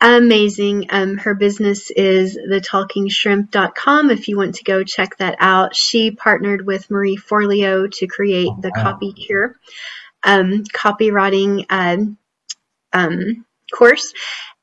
amazing. 0.00 0.86
Um, 0.90 1.16
her 1.18 1.34
business 1.34 1.90
is 1.92 2.36
thetalkingshrimp.com. 2.36 4.10
If 4.10 4.26
you 4.26 4.36
want 4.36 4.56
to 4.56 4.64
go 4.64 4.82
check 4.82 5.16
that 5.18 5.36
out, 5.38 5.76
she 5.76 6.10
partnered 6.10 6.66
with 6.66 6.90
Marie 6.90 7.16
Forleo 7.16 7.90
to 7.92 8.06
create 8.08 8.48
oh, 8.50 8.60
the 8.60 8.72
wow. 8.74 8.82
Copy 8.82 9.12
Cure 9.12 9.56
um, 10.26 10.64
copywriting 10.64 11.64
um, 11.70 12.18
um, 12.92 13.46
course. 13.72 14.12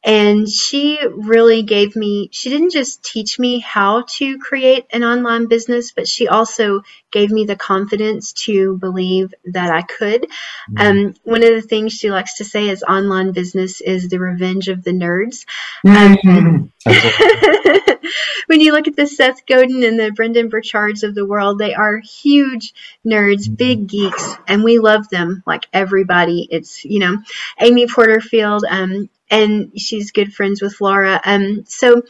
And 0.04 0.50
she 0.50 1.00
really 1.10 1.64
gave 1.64 1.96
me, 1.96 2.30
she 2.32 2.50
didn't 2.50 2.72
just 2.72 3.04
teach 3.04 3.40
me 3.40 3.60
how 3.60 4.04
to 4.18 4.38
create 4.38 4.86
an 4.92 5.04
online 5.04 5.48
business, 5.48 5.92
but 5.92 6.08
she 6.08 6.28
also 6.28 6.82
gave 7.12 7.32
me 7.32 7.46
the 7.46 7.56
confidence 7.56 8.34
to 8.34 8.78
believe 8.78 9.34
that 9.46 9.72
I 9.72 9.82
could. 9.82 10.24
Mm-hmm. 10.24 10.78
Um, 10.78 11.16
one 11.24 11.44
of 11.44 11.50
the 11.50 11.62
things 11.62 11.94
she 11.94 12.12
likes 12.12 12.38
to 12.38 12.46
say 12.46 12.68
is 12.68 12.84
online 12.84 13.32
business 13.32 13.80
is 13.80 14.10
the 14.10 14.20
revenge 14.20 14.68
of 14.68 14.84
the 14.84 14.92
nerds. 14.92 15.46
Um, 15.88 16.74
when 18.48 18.60
you 18.60 18.74
look 18.74 18.88
at 18.88 18.96
the 18.96 19.08
Seth 19.08 19.46
Godin 19.46 19.84
and 19.84 19.98
the 19.98 20.12
Brendan 20.12 20.50
Burchards 20.50 21.04
of 21.04 21.16
the 21.16 21.26
world, 21.26 21.60
they 21.60 21.74
are 21.74 21.98
huge 21.98 22.74
nerds, 23.06 23.46
mm-hmm. 23.46 23.56
big 23.56 23.88
geeks, 23.88 24.36
and 24.48 24.64
we 24.64 24.80
love 24.80 25.08
them 25.10 25.44
like 25.46 25.68
everybody. 25.72 26.48
It's, 26.52 26.84
you 26.84 27.00
know, 27.00 27.18
Amy 27.60 27.88
Porterfield, 27.88 28.66
um, 28.70 29.10
and 29.30 29.80
she's 29.80 30.12
good 30.12 30.34
friends 30.34 30.62
with 30.62 30.80
Laura. 30.82 31.20
Um, 31.24 31.66
so 31.68 32.04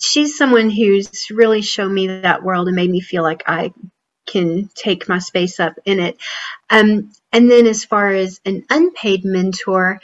she's 0.00 0.36
someone 0.36 0.70
who's 0.70 1.30
really 1.30 1.62
shown 1.62 1.92
me 1.92 2.06
that 2.08 2.42
world 2.42 2.68
and 2.68 2.76
made 2.76 2.90
me 2.90 3.00
feel 3.00 3.22
like 3.22 3.44
I 3.46 3.72
can 4.26 4.68
take 4.74 5.08
my 5.08 5.18
space 5.18 5.60
up 5.60 5.74
in 5.84 6.00
it. 6.00 6.18
Um, 6.70 7.12
and 7.32 7.50
then 7.50 7.66
as 7.66 7.84
far 7.84 8.10
as 8.10 8.40
an 8.44 8.64
unpaid 8.70 9.24
mentor, 9.24 10.00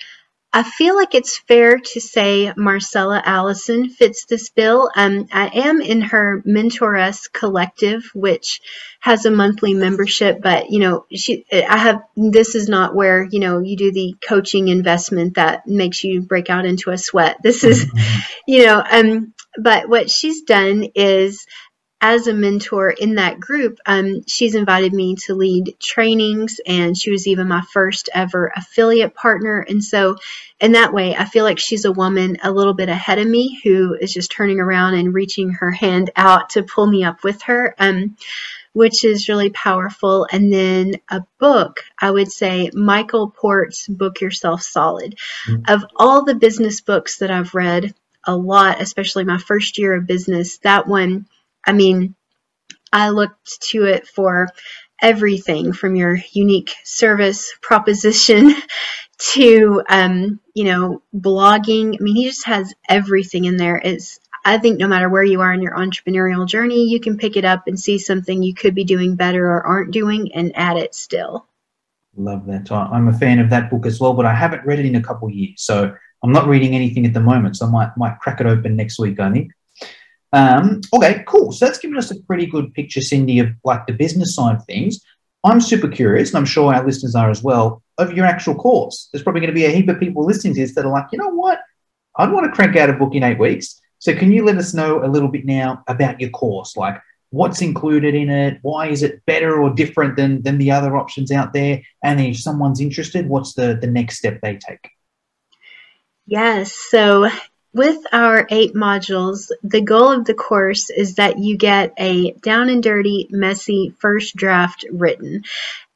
I 0.55 0.63
feel 0.63 0.95
like 0.95 1.15
it's 1.15 1.39
fair 1.39 1.79
to 1.79 2.01
say 2.01 2.53
Marcella 2.57 3.23
Allison 3.25 3.89
fits 3.89 4.27
this 4.27 4.51
bill. 4.51 4.91
Um, 4.95 5.27
I 5.33 5.49
am 5.49 5.81
in 5.81 6.03
her 6.03 6.43
Mentoress 6.47 7.33
collective, 7.33 8.11
which 8.15 8.61
has 9.01 9.25
a 9.25 9.31
monthly 9.31 9.73
membership, 9.73 10.43
but 10.43 10.71
you 10.71 10.81
know, 10.81 11.07
she, 11.11 11.47
I 11.51 11.79
have, 11.79 12.03
this 12.17 12.55
is 12.55 12.69
not 12.69 12.95
where, 12.95 13.25
you 13.25 13.41
know, 13.41 13.61
you 13.61 13.77
do 13.77 13.93
the 13.93 14.15
coaching 14.29 14.69
investment 14.69 15.37
that 15.37 15.67
makes 15.67 16.05
you 16.05 16.21
break 16.21 16.51
out 16.51 16.67
into 16.67 16.91
a 16.91 16.99
sweat. 16.99 17.39
This 17.43 17.65
is, 17.65 17.87
mm-hmm. 17.87 18.21
you 18.47 18.67
know, 18.67 18.85
um, 18.91 19.33
but 19.57 19.89
what 19.89 20.11
she's 20.11 20.43
done 20.43 20.87
is 20.95 21.47
as 22.03 22.27
a 22.27 22.35
mentor 22.35 22.91
in 22.91 23.15
that 23.15 23.39
group, 23.39 23.79
um, 23.87 24.23
she's 24.27 24.57
invited 24.57 24.93
me 24.93 25.15
to 25.15 25.37
lead 25.37 25.77
trainings, 25.79 26.61
and 26.67 26.99
she 26.99 27.13
was 27.13 27.29
even 27.29 27.47
my 27.47 27.63
first 27.73 28.11
ever 28.13 28.53
affiliate 28.57 29.15
partner. 29.15 29.61
And 29.61 29.83
so, 29.83 30.17
in 30.61 30.73
that 30.73 30.93
way, 30.93 31.15
I 31.15 31.25
feel 31.25 31.45
like 31.45 31.61
she's 31.61 31.85
a 31.85 31.93
woman 31.93 32.39
a 32.43 32.51
little 32.51 32.75
bit 32.75 32.89
ahead 32.89 33.21
of 33.21 33.29
me 33.29 33.61
who 33.63 33.95
is 33.95 34.13
just 34.13 34.33
turning 34.33 34.59
around 34.59 34.95
and 34.95 35.15
reaching 35.15 35.51
her 35.51 35.71
hand 35.71 36.11
out 36.17 36.51
to 36.51 36.65
pull 36.65 36.89
me 36.89 37.05
up 37.05 37.23
with 37.23 37.41
her. 37.43 37.75
Um, 37.79 38.17
which 38.75 39.05
is 39.05 39.29
really 39.29 39.51
powerful. 39.51 40.27
And 40.33 40.51
then 40.51 40.95
a 41.11 41.23
book, 41.39 41.81
I 42.01 42.11
would 42.11 42.33
say 42.33 42.71
Michael 42.73 43.31
Port's 43.31 43.87
Book 43.87 44.23
Yourself 44.23 44.63
Solid. 44.63 45.19
Mm-hmm. 45.47 45.65
Of 45.69 45.85
all 45.95 46.25
the 46.25 46.35
business 46.35 46.81
books 46.81 47.19
that 47.19 47.31
I've 47.31 47.55
read, 47.55 47.95
a 48.25 48.35
lot, 48.35 48.81
especially 48.81 49.25
my 49.25 49.37
first 49.37 49.77
year 49.77 49.95
of 49.95 50.07
business, 50.07 50.57
that 50.61 50.89
one 50.89 51.27
I 51.67 51.73
mean, 51.73 52.15
I 52.93 53.11
looked 53.11 53.63
to 53.71 53.85
it 53.85 54.07
for 54.07 54.49
everything 55.01 55.73
from 55.73 55.97
your 55.97 56.19
unique 56.33 56.75
service 56.85 57.53
proposition 57.61 58.55
to 59.19 59.83
um, 59.89 60.41
you 60.55 60.65
know 60.65 61.03
blogging. 61.15 61.97
I 61.99 62.03
mean, 62.03 62.17
he 62.17 62.25
just 62.25 62.47
has 62.47 62.73
everything 62.89 63.45
in 63.45 63.57
there. 63.57 63.81
It's 63.83 64.21
I 64.45 64.59
think 64.59 64.79
no 64.79 64.89
matter 64.89 65.09
where 65.09 65.23
you 65.23 65.41
are 65.41 65.53
in 65.53 65.63
your 65.63 65.77
entrepreneurial 65.77 66.47
journey, 66.47 66.89
you 66.89 67.01
can 67.01 67.17
pick 67.17 67.37
it 67.37 67.45
up 67.45 67.67
and 67.67 67.79
see 67.79 67.99
something 67.99 68.43
you 68.43 68.55
could 68.55 68.75
be 68.75 68.85
doing 68.85 69.15
better 69.15 69.47
or 69.47 69.65
aren't 69.65 69.93
doing 69.93 70.33
and 70.35 70.53
add 70.57 70.77
it 70.77 70.95
still. 70.95 71.47
Love 72.17 72.47
that. 72.47 72.71
I'm 72.71 73.09
a 73.09 73.13
fan 73.13 73.39
of 73.39 73.51
that 73.51 73.71
book 73.71 73.87
as 73.87 74.01
well, 74.01 74.13
but 74.13 74.27
I 74.27 74.35
haven't 74.35 74.67
read 74.67 74.81
it 74.81 74.87
in 74.87 74.97
a 74.97 75.03
couple 75.03 75.29
of 75.29 75.35
years. 75.35 75.63
So 75.63 75.95
I'm 76.23 76.33
not 76.33 76.47
reading 76.47 76.75
anything 76.75 77.07
at 77.07 77.15
the 77.15 77.21
moment. 77.21 77.57
So 77.57 77.67
I 77.67 77.71
might 77.71 77.97
might 77.97 78.19
crack 78.19 78.41
it 78.41 78.47
open 78.47 78.77
next 78.77 78.99
week, 78.99 79.19
I 79.19 79.31
think. 79.31 79.53
Um, 80.33 80.81
okay, 80.95 81.25
cool. 81.27 81.53
So 81.53 81.67
that's 81.67 81.79
given 81.79 81.99
us 81.99 82.11
a 82.11 82.21
pretty 82.23 82.47
good 82.47 82.73
picture, 82.75 83.01
Cindy, 83.01 83.39
of 83.39 83.51
like 83.65 83.87
the 83.87 83.93
business 83.93 84.35
side 84.35 84.57
of 84.57 84.65
things. 84.65 85.01
I'm 85.45 85.61
super 85.61 85.89
curious, 85.89 86.31
and 86.31 86.39
I'm 86.39 86.45
sure 86.45 86.73
our 86.73 86.85
listeners 86.87 87.15
are 87.15 87.31
as 87.31 87.43
well, 87.43 87.83
of 87.99 88.13
your 88.13 88.27
actual 88.27 88.55
course. 88.55 89.09
There's 89.13 89.23
probably 89.23 89.41
going 89.41 89.51
to 89.51 89.55
be 89.55 89.65
a 89.65 89.71
heap 89.71 89.89
of 89.89 89.99
people 89.99 90.25
listening 90.25 90.55
to 90.55 90.61
this 90.61 90.75
that 90.75 90.87
are 90.87 90.93
like, 90.93 91.07
you 91.13 91.19
know 91.19 91.31
what? 91.31 91.61
I'd 92.17 92.31
want 92.31 92.47
to 92.47 92.53
crank 92.53 92.77
out 92.77 92.91
a 92.91 92.95
book 92.95 93.15
in 93.15 93.23
eight 93.23 93.39
weeks. 93.39 93.81
So 93.99 94.15
can 94.15 94.33
you 94.33 94.45
let 94.45 94.57
us 94.57 94.75
know 94.75 95.05
a 95.05 95.07
little 95.07 95.29
bit 95.29 95.45
now 95.45 95.83
about 95.87 96.21
your 96.21 96.31
course? 96.31 96.77
Like 96.77 97.01
what's 97.31 97.63
included 97.63 98.15
in 98.15 98.31
it? 98.31 98.59
Why 98.63 98.89
is 98.89 99.03
it 99.03 99.25
better 99.27 99.61
or 99.61 99.71
different 99.71 100.17
than, 100.17 100.43
than 100.43 100.59
the 100.59 100.71
other 100.71 100.97
options 100.97 101.33
out 101.33 101.53
there? 101.53 101.83
And 102.05 102.21
if 102.21 102.39
someone's 102.39 102.81
interested, 102.81 103.29
what's 103.29 103.55
the, 103.55 103.79
the 103.81 103.87
next 103.87 104.19
step 104.19 104.41
they 104.43 104.57
take? 104.57 104.91
Yes. 106.27 106.73
So 106.73 107.29
with 107.75 107.99
our 108.13 108.47
eight 108.51 108.75
modules, 108.75 109.51
the 109.63 109.81
goal 109.81 110.11
of 110.11 110.25
the 110.25 110.35
course 110.35 110.91
is 110.91 111.15
that 111.15 111.39
you 111.39 111.57
get 111.57 111.95
a 111.99 112.33
down 112.33 112.69
and 112.69 112.83
dirty, 112.83 113.29
messy 113.31 113.95
first 113.99 114.37
draft 114.37 114.85
written. 114.91 115.45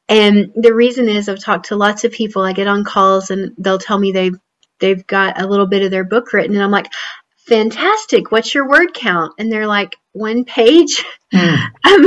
And 0.09 0.51
the 0.55 0.73
reason 0.73 1.09
is 1.09 1.29
I've 1.29 1.43
talked 1.43 1.67
to 1.67 1.75
lots 1.75 2.03
of 2.03 2.11
people. 2.11 2.41
I 2.41 2.53
get 2.53 2.67
on 2.67 2.83
calls 2.83 3.29
and 3.29 3.53
they'll 3.57 3.77
tell 3.77 3.99
me 3.99 4.11
they've 4.11 4.39
they've 4.79 5.05
got 5.05 5.41
a 5.41 5.47
little 5.47 5.67
bit 5.67 5.83
of 5.83 5.91
their 5.91 6.03
book 6.03 6.33
written 6.33 6.55
and 6.55 6.63
I'm 6.63 6.71
like, 6.71 6.87
fantastic. 7.47 8.31
What's 8.31 8.53
your 8.53 8.69
word 8.69 8.93
count? 8.93 9.33
And 9.37 9.51
they're 9.51 9.67
like, 9.67 9.95
one 10.13 10.45
page. 10.45 11.03
Mm. 11.33 11.57
um, 11.85 12.05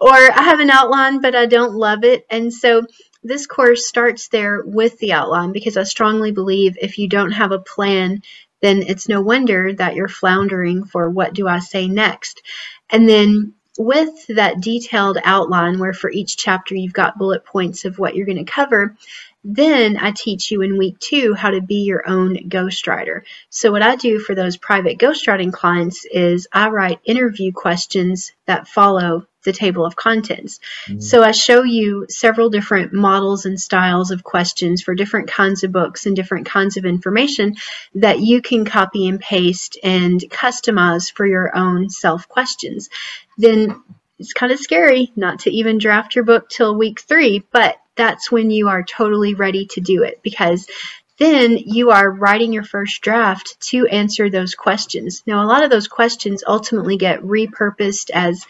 or 0.00 0.12
I 0.12 0.42
have 0.42 0.60
an 0.60 0.70
outline, 0.70 1.20
but 1.20 1.34
I 1.34 1.46
don't 1.46 1.74
love 1.74 2.04
it. 2.04 2.24
And 2.30 2.52
so 2.52 2.82
this 3.22 3.46
course 3.46 3.86
starts 3.86 4.28
there 4.28 4.62
with 4.64 4.98
the 4.98 5.12
outline 5.12 5.52
because 5.52 5.76
I 5.76 5.82
strongly 5.82 6.32
believe 6.32 6.78
if 6.80 6.98
you 6.98 7.08
don't 7.08 7.32
have 7.32 7.52
a 7.52 7.58
plan, 7.58 8.22
then 8.60 8.82
it's 8.82 9.08
no 9.08 9.20
wonder 9.20 9.72
that 9.74 9.94
you're 9.94 10.08
floundering 10.08 10.84
for 10.84 11.08
what 11.08 11.34
do 11.34 11.48
I 11.48 11.58
say 11.60 11.88
next. 11.88 12.42
And 12.90 13.08
then 13.08 13.54
with 13.78 14.26
that 14.28 14.60
detailed 14.60 15.18
outline 15.24 15.78
where 15.78 15.94
for 15.94 16.10
each 16.10 16.36
chapter 16.36 16.74
you've 16.74 16.92
got 16.92 17.18
bullet 17.18 17.44
points 17.44 17.84
of 17.84 17.98
what 17.98 18.14
you're 18.14 18.26
going 18.26 18.44
to 18.44 18.52
cover, 18.52 18.96
then 19.42 19.96
I 19.96 20.10
teach 20.10 20.50
you 20.50 20.60
in 20.60 20.76
week 20.76 20.98
two 20.98 21.32
how 21.32 21.50
to 21.50 21.62
be 21.62 21.84
your 21.84 22.06
own 22.06 22.36
ghostwriter. 22.50 23.22
So, 23.48 23.72
what 23.72 23.82
I 23.82 23.96
do 23.96 24.18
for 24.18 24.34
those 24.34 24.58
private 24.58 24.98
ghostwriting 24.98 25.52
clients 25.52 26.04
is 26.04 26.46
I 26.52 26.68
write 26.68 27.00
interview 27.04 27.52
questions 27.52 28.32
that 28.46 28.68
follow 28.68 29.26
the 29.44 29.52
table 29.52 29.84
of 29.84 29.96
contents. 29.96 30.60
Mm. 30.86 31.02
So, 31.02 31.22
I 31.22 31.32
show 31.32 31.62
you 31.62 32.06
several 32.08 32.50
different 32.50 32.92
models 32.92 33.46
and 33.46 33.60
styles 33.60 34.10
of 34.10 34.24
questions 34.24 34.82
for 34.82 34.94
different 34.94 35.28
kinds 35.28 35.64
of 35.64 35.72
books 35.72 36.06
and 36.06 36.16
different 36.16 36.46
kinds 36.46 36.76
of 36.76 36.84
information 36.84 37.56
that 37.94 38.20
you 38.20 38.42
can 38.42 38.64
copy 38.64 39.08
and 39.08 39.20
paste 39.20 39.78
and 39.82 40.20
customize 40.20 41.12
for 41.12 41.26
your 41.26 41.56
own 41.56 41.90
self 41.90 42.28
questions. 42.28 42.90
Then 43.38 43.82
it's 44.18 44.34
kind 44.34 44.52
of 44.52 44.58
scary 44.58 45.12
not 45.16 45.40
to 45.40 45.50
even 45.50 45.78
draft 45.78 46.14
your 46.14 46.24
book 46.24 46.48
till 46.48 46.76
week 46.76 47.00
three, 47.00 47.42
but 47.50 47.76
that's 47.96 48.30
when 48.30 48.50
you 48.50 48.68
are 48.68 48.82
totally 48.82 49.34
ready 49.34 49.66
to 49.66 49.80
do 49.80 50.02
it 50.02 50.20
because 50.22 50.68
then 51.18 51.58
you 51.58 51.90
are 51.90 52.10
writing 52.10 52.52
your 52.52 52.64
first 52.64 53.02
draft 53.02 53.60
to 53.60 53.86
answer 53.86 54.30
those 54.30 54.54
questions. 54.54 55.22
Now, 55.26 55.44
a 55.44 55.48
lot 55.48 55.62
of 55.62 55.70
those 55.70 55.86
questions 55.86 56.42
ultimately 56.46 56.96
get 56.96 57.20
repurposed 57.20 58.10
as 58.10 58.46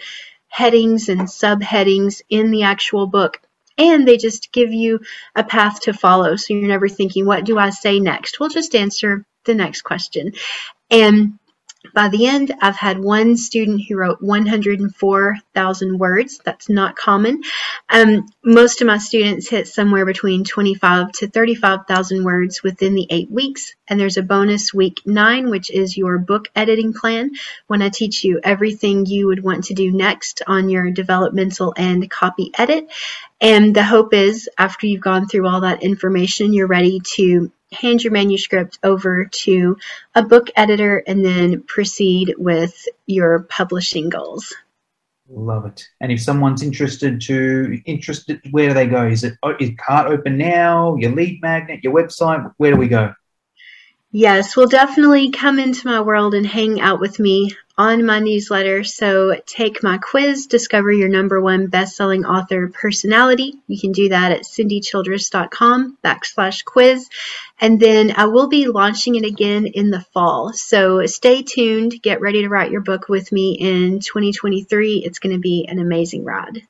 headings 0.50 1.08
and 1.08 1.22
subheadings 1.22 2.20
in 2.28 2.50
the 2.50 2.64
actual 2.64 3.06
book, 3.06 3.40
and 3.78 4.06
they 4.06 4.18
just 4.18 4.52
give 4.52 4.72
you 4.72 5.00
a 5.34 5.42
path 5.42 5.80
to 5.82 5.94
follow. 5.94 6.36
So 6.36 6.52
you're 6.52 6.68
never 6.68 6.88
thinking, 6.88 7.24
what 7.24 7.44
do 7.44 7.58
I 7.58 7.70
say 7.70 7.98
next? 8.00 8.38
We'll 8.38 8.50
just 8.50 8.74
answer 8.74 9.24
the 9.44 9.54
next 9.54 9.82
question. 9.82 10.34
And 10.90 11.38
by 11.94 12.08
the 12.08 12.26
end, 12.26 12.52
I've 12.60 12.76
had 12.76 12.98
one 12.98 13.36
student 13.36 13.82
who 13.88 13.96
wrote 13.96 14.20
104,000 14.20 15.98
words. 15.98 16.40
That's 16.44 16.68
not 16.68 16.94
common. 16.94 17.42
Um, 17.88 18.26
most 18.44 18.82
of 18.82 18.86
my 18.86 18.98
students 18.98 19.48
hit 19.48 19.66
somewhere 19.66 20.04
between 20.04 20.44
25 20.44 21.10
to 21.12 21.28
35,000 21.28 22.22
words 22.22 22.62
within 22.62 22.94
the 22.94 23.06
eight 23.08 23.30
weeks. 23.30 23.74
And 23.88 23.98
there's 23.98 24.18
a 24.18 24.22
bonus 24.22 24.74
week 24.74 25.00
nine, 25.06 25.48
which 25.48 25.70
is 25.70 25.96
your 25.96 26.18
book 26.18 26.48
editing 26.54 26.92
plan, 26.92 27.30
when 27.66 27.80
I 27.82 27.88
teach 27.88 28.24
you 28.24 28.40
everything 28.44 29.06
you 29.06 29.28
would 29.28 29.42
want 29.42 29.64
to 29.64 29.74
do 29.74 29.90
next 29.90 30.42
on 30.46 30.68
your 30.68 30.90
developmental 30.90 31.72
and 31.76 32.10
copy 32.10 32.50
edit. 32.58 32.88
And 33.40 33.74
the 33.74 33.84
hope 33.84 34.12
is 34.12 34.50
after 34.58 34.86
you've 34.86 35.00
gone 35.00 35.28
through 35.28 35.48
all 35.48 35.62
that 35.62 35.82
information, 35.82 36.52
you're 36.52 36.66
ready 36.66 37.00
to 37.14 37.50
hand 37.72 38.02
your 38.02 38.12
manuscript 38.12 38.78
over 38.82 39.26
to 39.26 39.76
a 40.14 40.22
book 40.22 40.48
editor 40.56 41.02
and 41.06 41.24
then 41.24 41.62
proceed 41.62 42.34
with 42.38 42.88
your 43.06 43.40
publishing 43.44 44.08
goals. 44.08 44.54
Love 45.28 45.66
it. 45.66 45.88
And 46.00 46.10
if 46.10 46.20
someone's 46.20 46.62
interested 46.62 47.20
to 47.22 47.80
interested, 47.86 48.40
where 48.50 48.68
do 48.68 48.74
they 48.74 48.88
go? 48.88 49.06
Is 49.06 49.22
it 49.22 49.34
oh, 49.44 49.54
is 49.60 49.70
cart 49.78 50.10
open 50.10 50.36
now? 50.36 50.96
Your 50.96 51.12
lead 51.12 51.40
magnet, 51.40 51.84
your 51.84 51.94
website? 51.94 52.52
Where 52.56 52.72
do 52.72 52.76
we 52.76 52.88
go? 52.88 53.14
Yes, 54.12 54.56
well, 54.56 54.66
definitely 54.66 55.30
come 55.30 55.60
into 55.60 55.86
my 55.86 56.00
world 56.00 56.34
and 56.34 56.44
hang 56.44 56.80
out 56.80 56.98
with 56.98 57.20
me 57.20 57.52
on 57.80 58.04
my 58.04 58.18
newsletter. 58.18 58.84
So 58.84 59.40
take 59.46 59.82
my 59.82 59.96
quiz, 59.96 60.46
discover 60.46 60.92
your 60.92 61.08
number 61.08 61.40
one 61.40 61.68
best-selling 61.68 62.26
author 62.26 62.68
personality. 62.68 63.54
You 63.68 63.80
can 63.80 63.92
do 63.92 64.10
that 64.10 64.32
at 64.32 64.42
cindychildress.com 64.42 65.96
backslash 66.04 66.62
quiz. 66.66 67.08
And 67.58 67.80
then 67.80 68.12
I 68.14 68.26
will 68.26 68.48
be 68.48 68.66
launching 68.68 69.14
it 69.14 69.24
again 69.24 69.64
in 69.64 69.90
the 69.90 70.04
fall. 70.12 70.52
So 70.52 71.06
stay 71.06 71.40
tuned. 71.40 72.02
Get 72.02 72.20
ready 72.20 72.42
to 72.42 72.50
write 72.50 72.70
your 72.70 72.82
book 72.82 73.08
with 73.08 73.32
me 73.32 73.52
in 73.54 74.00
2023. 74.00 74.98
It's 74.98 75.18
going 75.18 75.34
to 75.34 75.40
be 75.40 75.66
an 75.66 75.78
amazing 75.78 76.22
ride. 76.22 76.60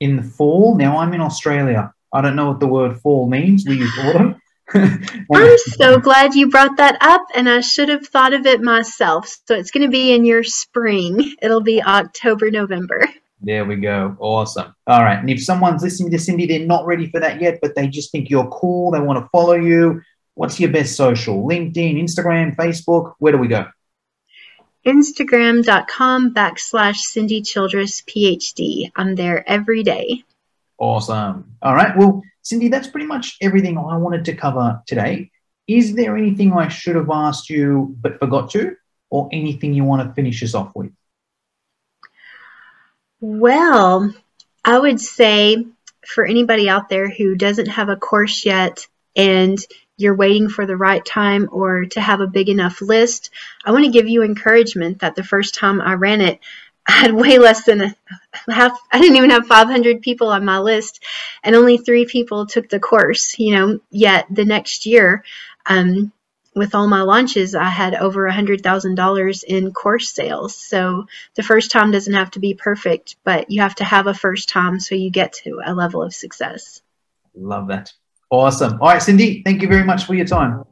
In 0.00 0.16
the 0.16 0.22
fall? 0.22 0.76
Now 0.76 0.96
I'm 0.96 1.12
in 1.12 1.20
Australia. 1.20 1.92
I 2.10 2.22
don't 2.22 2.36
know 2.36 2.48
what 2.48 2.60
the 2.60 2.68
word 2.68 3.02
fall 3.02 3.28
means. 3.28 3.66
We 3.66 3.76
use 3.76 3.98
autumn. 3.98 4.40
I'm 4.74 5.58
so 5.58 5.98
glad 5.98 6.34
you 6.34 6.48
brought 6.48 6.78
that 6.78 6.96
up, 7.00 7.26
and 7.34 7.48
I 7.48 7.60
should 7.60 7.88
have 7.90 8.06
thought 8.06 8.32
of 8.32 8.46
it 8.46 8.62
myself. 8.62 9.38
So 9.46 9.54
it's 9.54 9.70
going 9.70 9.86
to 9.86 9.90
be 9.90 10.12
in 10.12 10.24
your 10.24 10.42
spring. 10.42 11.34
It'll 11.42 11.62
be 11.62 11.82
October, 11.82 12.50
November. 12.50 13.06
There 13.40 13.66
we 13.66 13.76
go. 13.76 14.16
Awesome. 14.20 14.74
All 14.86 15.02
right. 15.02 15.18
And 15.18 15.28
if 15.28 15.44
someone's 15.44 15.82
listening 15.82 16.10
to 16.12 16.18
Cindy, 16.18 16.46
they're 16.46 16.66
not 16.66 16.86
ready 16.86 17.10
for 17.10 17.20
that 17.20 17.42
yet, 17.42 17.58
but 17.60 17.74
they 17.74 17.88
just 17.88 18.10
think 18.10 18.30
you're 18.30 18.48
cool, 18.48 18.90
they 18.90 19.00
want 19.00 19.22
to 19.22 19.28
follow 19.30 19.54
you. 19.54 20.00
What's 20.34 20.58
your 20.58 20.70
best 20.70 20.96
social? 20.96 21.46
LinkedIn, 21.46 22.02
Instagram, 22.02 22.56
Facebook? 22.56 23.14
Where 23.18 23.32
do 23.32 23.38
we 23.38 23.48
go? 23.48 23.66
Instagram.com 24.86 26.34
backslash 26.34 26.96
Cindy 26.96 27.42
Childress 27.42 28.02
PhD. 28.02 28.90
I'm 28.96 29.14
there 29.14 29.48
every 29.48 29.82
day. 29.82 30.24
Awesome. 30.78 31.56
All 31.62 31.74
right. 31.74 31.96
Well, 31.96 32.22
Cindy, 32.44 32.68
that's 32.68 32.88
pretty 32.88 33.06
much 33.06 33.36
everything 33.40 33.78
I 33.78 33.96
wanted 33.96 34.26
to 34.26 34.36
cover 34.36 34.82
today. 34.86 35.30
Is 35.66 35.94
there 35.94 36.16
anything 36.16 36.52
I 36.52 36.68
should 36.68 36.94
have 36.94 37.10
asked 37.10 37.48
you 37.48 37.96
but 38.00 38.18
forgot 38.18 38.50
to, 38.50 38.76
or 39.10 39.28
anything 39.32 39.72
you 39.72 39.84
want 39.84 40.06
to 40.06 40.14
finish 40.14 40.42
us 40.42 40.54
off 40.54 40.72
with? 40.74 40.92
Well, 43.20 44.14
I 44.62 44.78
would 44.78 45.00
say 45.00 45.66
for 46.06 46.26
anybody 46.26 46.68
out 46.68 46.90
there 46.90 47.08
who 47.08 47.34
doesn't 47.34 47.68
have 47.68 47.88
a 47.88 47.96
course 47.96 48.44
yet 48.44 48.86
and 49.16 49.58
you're 49.96 50.14
waiting 50.14 50.50
for 50.50 50.66
the 50.66 50.76
right 50.76 51.04
time 51.04 51.48
or 51.50 51.86
to 51.86 52.00
have 52.00 52.20
a 52.20 52.26
big 52.26 52.50
enough 52.50 52.82
list, 52.82 53.30
I 53.64 53.70
want 53.70 53.86
to 53.86 53.90
give 53.90 54.08
you 54.08 54.22
encouragement 54.22 54.98
that 54.98 55.14
the 55.14 55.24
first 55.24 55.54
time 55.54 55.80
I 55.80 55.94
ran 55.94 56.20
it, 56.20 56.40
I 56.86 56.92
had 56.92 57.14
way 57.14 57.38
less 57.38 57.64
than 57.64 57.80
a 57.80 57.94
half, 58.48 58.78
I 58.92 59.00
didn't 59.00 59.16
even 59.16 59.30
have 59.30 59.46
500 59.46 60.02
people 60.02 60.28
on 60.28 60.44
my 60.44 60.58
list, 60.58 61.02
and 61.42 61.56
only 61.56 61.78
three 61.78 62.04
people 62.04 62.46
took 62.46 62.68
the 62.68 62.80
course, 62.80 63.38
you 63.38 63.54
know. 63.54 63.80
Yet 63.90 64.26
the 64.30 64.44
next 64.44 64.84
year, 64.84 65.24
um, 65.66 66.12
with 66.54 66.74
all 66.74 66.86
my 66.86 67.02
launches, 67.02 67.54
I 67.54 67.64
had 67.64 67.94
over 67.94 68.26
a 68.26 68.32
$100,000 68.32 69.44
in 69.44 69.72
course 69.72 70.10
sales. 70.10 70.54
So 70.54 71.06
the 71.34 71.42
first 71.42 71.70
time 71.70 71.90
doesn't 71.90 72.12
have 72.12 72.30
to 72.32 72.38
be 72.38 72.54
perfect, 72.54 73.16
but 73.24 73.50
you 73.50 73.62
have 73.62 73.74
to 73.76 73.84
have 73.84 74.06
a 74.06 74.14
first 74.14 74.48
time 74.48 74.78
so 74.78 74.94
you 74.94 75.10
get 75.10 75.32
to 75.44 75.60
a 75.64 75.74
level 75.74 76.02
of 76.02 76.14
success. 76.14 76.80
Love 77.34 77.68
that. 77.68 77.92
Awesome. 78.30 78.80
All 78.80 78.88
right, 78.88 79.02
Cindy, 79.02 79.42
thank 79.42 79.62
you 79.62 79.68
very 79.68 79.84
much 79.84 80.04
for 80.04 80.14
your 80.14 80.26
time. 80.26 80.64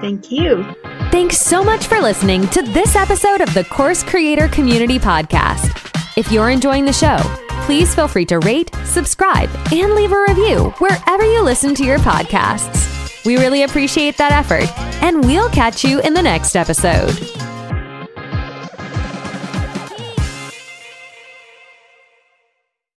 Thank 0.00 0.30
you. 0.30 0.74
Thanks 1.10 1.38
so 1.38 1.64
much 1.64 1.86
for 1.86 1.98
listening 2.00 2.46
to 2.48 2.62
this 2.62 2.94
episode 2.94 3.40
of 3.40 3.52
the 3.54 3.64
Course 3.64 4.02
Creator 4.02 4.48
Community 4.48 4.98
Podcast. 4.98 5.72
If 6.16 6.30
you're 6.30 6.50
enjoying 6.50 6.84
the 6.84 6.92
show, 6.92 7.18
please 7.64 7.94
feel 7.94 8.08
free 8.08 8.26
to 8.26 8.38
rate, 8.40 8.74
subscribe, 8.84 9.48
and 9.72 9.94
leave 9.94 10.12
a 10.12 10.24
review 10.28 10.70
wherever 10.78 11.24
you 11.24 11.42
listen 11.42 11.74
to 11.76 11.84
your 11.84 11.98
podcasts. 11.98 13.24
We 13.24 13.36
really 13.36 13.62
appreciate 13.62 14.16
that 14.18 14.32
effort, 14.32 14.68
and 15.02 15.24
we'll 15.24 15.48
catch 15.50 15.84
you 15.84 16.00
in 16.00 16.12
the 16.12 16.22
next 16.22 16.54
episode. 16.54 17.45